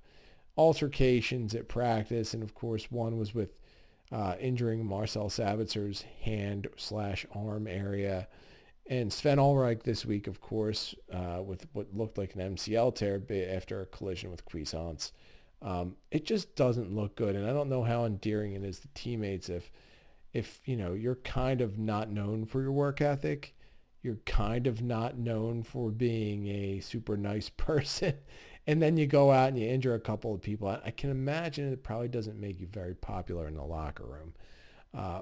altercations 0.55 1.53
at 1.53 1.67
practice. 1.67 2.33
And 2.33 2.41
of 2.43 2.55
course, 2.55 2.89
one 2.89 3.17
was 3.17 3.35
with 3.35 3.57
uh, 4.09 4.35
injuring 4.39 4.85
Marcel 4.85 5.27
Sabitzer's 5.27 6.05
hand 6.21 6.67
slash 6.77 7.25
arm 7.35 7.67
area. 7.67 8.29
And 8.89 9.13
Sven 9.13 9.37
Ulreich 9.37 9.83
this 9.83 10.03
week, 10.03 10.25
of 10.25 10.41
course, 10.41 10.95
uh, 11.13 11.43
with 11.45 11.67
what 11.73 11.95
looked 11.95 12.17
like 12.17 12.33
an 12.33 12.55
MCL 12.55 12.95
tear 12.95 13.21
after 13.55 13.81
a 13.81 13.85
collision 13.85 14.31
with 14.31 14.43
Cuisance. 14.45 15.13
Um, 15.61 15.95
it 16.09 16.25
just 16.25 16.55
doesn't 16.55 16.95
look 16.95 17.15
good. 17.15 17.35
And 17.35 17.47
I 17.47 17.53
don't 17.53 17.69
know 17.69 17.83
how 17.83 18.05
endearing 18.05 18.53
it 18.53 18.63
is 18.63 18.79
to 18.79 18.87
teammates 18.95 19.47
if, 19.47 19.69
if, 20.33 20.59
you 20.65 20.75
know, 20.75 20.93
you're 20.93 21.15
kind 21.15 21.61
of 21.61 21.77
not 21.77 22.09
known 22.09 22.45
for 22.45 22.63
your 22.63 22.71
work 22.71 22.99
ethic. 22.99 23.53
You're 24.01 24.21
kind 24.25 24.65
of 24.65 24.81
not 24.81 25.19
known 25.19 25.61
for 25.61 25.91
being 25.91 26.47
a 26.47 26.79
super 26.79 27.15
nice 27.15 27.49
person. 27.57 28.15
and 28.65 28.81
then 28.81 28.97
you 28.97 29.05
go 29.05 29.29
out 29.29 29.49
and 29.49 29.59
you 29.59 29.67
injure 29.67 29.93
a 29.93 29.99
couple 29.99 30.33
of 30.33 30.41
people. 30.41 30.67
I, 30.67 30.79
I 30.85 30.91
can 30.91 31.11
imagine 31.11 31.71
it 31.71 31.83
probably 31.83 32.07
doesn't 32.07 32.39
make 32.39 32.59
you 32.59 32.65
very 32.65 32.95
popular 32.95 33.47
in 33.47 33.53
the 33.53 33.63
locker 33.63 34.05
room. 34.05 34.33
Uh, 34.95 35.21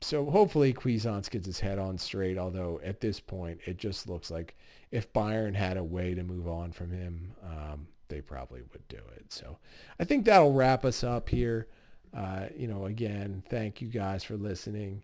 so 0.00 0.30
hopefully 0.30 0.72
Cuisance 0.72 1.28
gets 1.28 1.46
his 1.46 1.60
head 1.60 1.78
on 1.78 1.98
straight, 1.98 2.38
although 2.38 2.80
at 2.84 3.00
this 3.00 3.20
point 3.20 3.60
it 3.64 3.78
just 3.78 4.08
looks 4.08 4.30
like 4.30 4.56
if 4.90 5.12
Bayern 5.12 5.54
had 5.54 5.76
a 5.76 5.84
way 5.84 6.14
to 6.14 6.22
move 6.22 6.48
on 6.48 6.72
from 6.72 6.90
him, 6.90 7.32
um, 7.42 7.88
they 8.08 8.20
probably 8.20 8.62
would 8.72 8.86
do 8.88 9.00
it. 9.16 9.32
So 9.32 9.58
I 9.98 10.04
think 10.04 10.24
that'll 10.24 10.52
wrap 10.52 10.84
us 10.84 11.02
up 11.02 11.28
here. 11.28 11.68
Uh, 12.14 12.46
you 12.56 12.68
know, 12.68 12.86
again, 12.86 13.42
thank 13.48 13.80
you 13.80 13.88
guys 13.88 14.22
for 14.22 14.36
listening. 14.36 15.02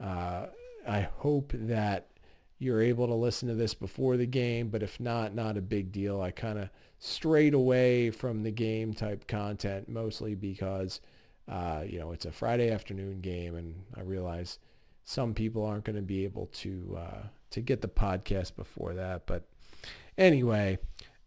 Uh, 0.00 0.46
I 0.86 1.00
hope 1.00 1.52
that 1.54 2.08
you're 2.58 2.82
able 2.82 3.06
to 3.06 3.14
listen 3.14 3.48
to 3.48 3.54
this 3.54 3.74
before 3.74 4.16
the 4.16 4.26
game, 4.26 4.68
but 4.68 4.82
if 4.82 5.00
not, 5.00 5.34
not 5.34 5.56
a 5.56 5.62
big 5.62 5.90
deal. 5.90 6.20
I 6.20 6.30
kind 6.30 6.58
of 6.58 6.68
strayed 6.98 7.54
away 7.54 8.10
from 8.10 8.42
the 8.42 8.52
game 8.52 8.94
type 8.94 9.26
content 9.26 9.88
mostly 9.88 10.34
because– 10.34 11.00
uh, 11.48 11.82
you 11.86 11.98
know, 11.98 12.12
it's 12.12 12.24
a 12.24 12.32
Friday 12.32 12.70
afternoon 12.70 13.20
game, 13.20 13.54
and 13.54 13.84
I 13.94 14.00
realize 14.00 14.58
some 15.04 15.34
people 15.34 15.64
aren't 15.64 15.84
going 15.84 15.96
to 15.96 16.02
be 16.02 16.24
able 16.24 16.46
to 16.46 16.98
uh, 16.98 17.22
to 17.50 17.60
get 17.60 17.82
the 17.82 17.88
podcast 17.88 18.56
before 18.56 18.94
that. 18.94 19.26
But 19.26 19.44
anyway, 20.16 20.78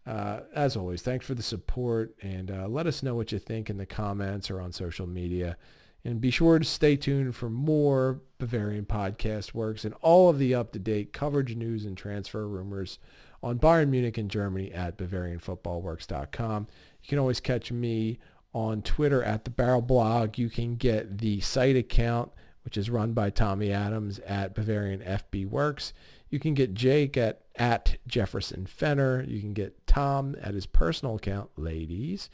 uh, 0.06 0.40
as 0.54 0.76
always, 0.76 1.02
thanks 1.02 1.26
for 1.26 1.34
the 1.34 1.42
support, 1.42 2.14
and 2.22 2.50
uh, 2.50 2.66
let 2.68 2.86
us 2.86 3.02
know 3.02 3.14
what 3.14 3.30
you 3.30 3.38
think 3.38 3.70
in 3.70 3.76
the 3.76 3.86
comments 3.86 4.50
or 4.50 4.60
on 4.60 4.72
social 4.72 5.06
media. 5.06 5.56
And 6.04 6.20
be 6.20 6.30
sure 6.30 6.58
to 6.58 6.64
stay 6.64 6.96
tuned 6.96 7.34
for 7.34 7.50
more 7.50 8.20
Bavarian 8.38 8.86
podcast 8.86 9.52
works 9.52 9.84
and 9.84 9.94
all 10.00 10.30
of 10.30 10.38
the 10.38 10.54
up-to-date 10.54 11.12
coverage, 11.12 11.56
news, 11.56 11.84
and 11.84 11.96
transfer 11.96 12.46
rumors 12.46 12.98
on 13.42 13.58
Bayern 13.58 13.88
Munich 13.88 14.16
and 14.16 14.30
Germany 14.30 14.72
at 14.72 14.96
BavarianFootballWorks.com. 14.96 16.68
You 17.02 17.08
can 17.08 17.18
always 17.18 17.40
catch 17.40 17.70
me 17.70 18.18
on 18.52 18.82
Twitter 18.82 19.22
at 19.22 19.44
the 19.44 19.50
Barrel 19.50 19.82
Blog. 19.82 20.38
You 20.38 20.48
can 20.50 20.76
get 20.76 21.18
the 21.18 21.40
site 21.40 21.76
account, 21.76 22.32
which 22.62 22.76
is 22.76 22.90
run 22.90 23.12
by 23.12 23.30
Tommy 23.30 23.72
Adams 23.72 24.18
at 24.20 24.54
Bavarian 24.54 25.00
FB 25.00 25.48
Works. 25.48 25.92
You 26.30 26.38
can 26.38 26.54
get 26.54 26.74
Jake 26.74 27.16
at, 27.16 27.42
at 27.56 27.96
Jefferson 28.06 28.66
Fenner. 28.66 29.24
You 29.26 29.40
can 29.40 29.54
get 29.54 29.86
Tom 29.86 30.36
at 30.40 30.54
his 30.54 30.66
personal 30.66 31.16
account, 31.16 31.50
ladies, 31.56 32.28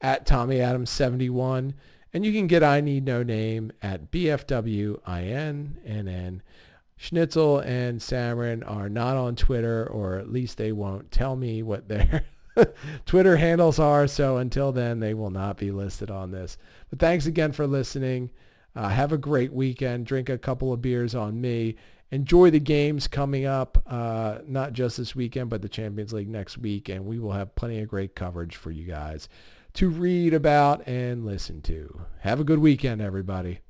at 0.00 0.26
Tommy 0.26 0.60
Adams 0.60 0.90
71. 0.90 1.74
And 2.12 2.24
you 2.24 2.32
can 2.32 2.46
get 2.46 2.62
I 2.62 2.80
Need 2.80 3.04
No 3.04 3.22
Name 3.22 3.72
at 3.82 4.10
BFWINNN. 4.10 5.00
Schnitzel 7.00 7.60
and 7.60 8.00
Samarin 8.00 8.68
are 8.68 8.88
not 8.88 9.16
on 9.16 9.36
Twitter, 9.36 9.86
or 9.86 10.16
at 10.16 10.32
least 10.32 10.58
they 10.58 10.72
won't 10.72 11.12
tell 11.12 11.36
me 11.36 11.62
what 11.62 11.88
they're 11.88 12.24
Twitter 13.06 13.36
handles 13.36 13.78
are. 13.78 14.06
So 14.06 14.36
until 14.36 14.72
then, 14.72 15.00
they 15.00 15.14
will 15.14 15.30
not 15.30 15.56
be 15.56 15.70
listed 15.70 16.10
on 16.10 16.30
this. 16.30 16.58
But 16.90 16.98
thanks 16.98 17.26
again 17.26 17.52
for 17.52 17.66
listening. 17.66 18.30
Uh, 18.74 18.88
have 18.88 19.12
a 19.12 19.18
great 19.18 19.52
weekend. 19.52 20.06
Drink 20.06 20.28
a 20.28 20.38
couple 20.38 20.72
of 20.72 20.82
beers 20.82 21.14
on 21.14 21.40
me. 21.40 21.76
Enjoy 22.10 22.50
the 22.50 22.60
games 22.60 23.06
coming 23.06 23.44
up, 23.44 23.82
uh, 23.86 24.38
not 24.46 24.72
just 24.72 24.96
this 24.96 25.14
weekend, 25.14 25.50
but 25.50 25.60
the 25.60 25.68
Champions 25.68 26.12
League 26.12 26.28
next 26.28 26.56
week. 26.56 26.88
And 26.88 27.04
we 27.04 27.18
will 27.18 27.32
have 27.32 27.54
plenty 27.54 27.80
of 27.80 27.88
great 27.88 28.14
coverage 28.14 28.56
for 28.56 28.70
you 28.70 28.86
guys 28.86 29.28
to 29.74 29.90
read 29.90 30.32
about 30.32 30.86
and 30.88 31.26
listen 31.26 31.60
to. 31.62 32.02
Have 32.20 32.40
a 32.40 32.44
good 32.44 32.60
weekend, 32.60 33.02
everybody. 33.02 33.60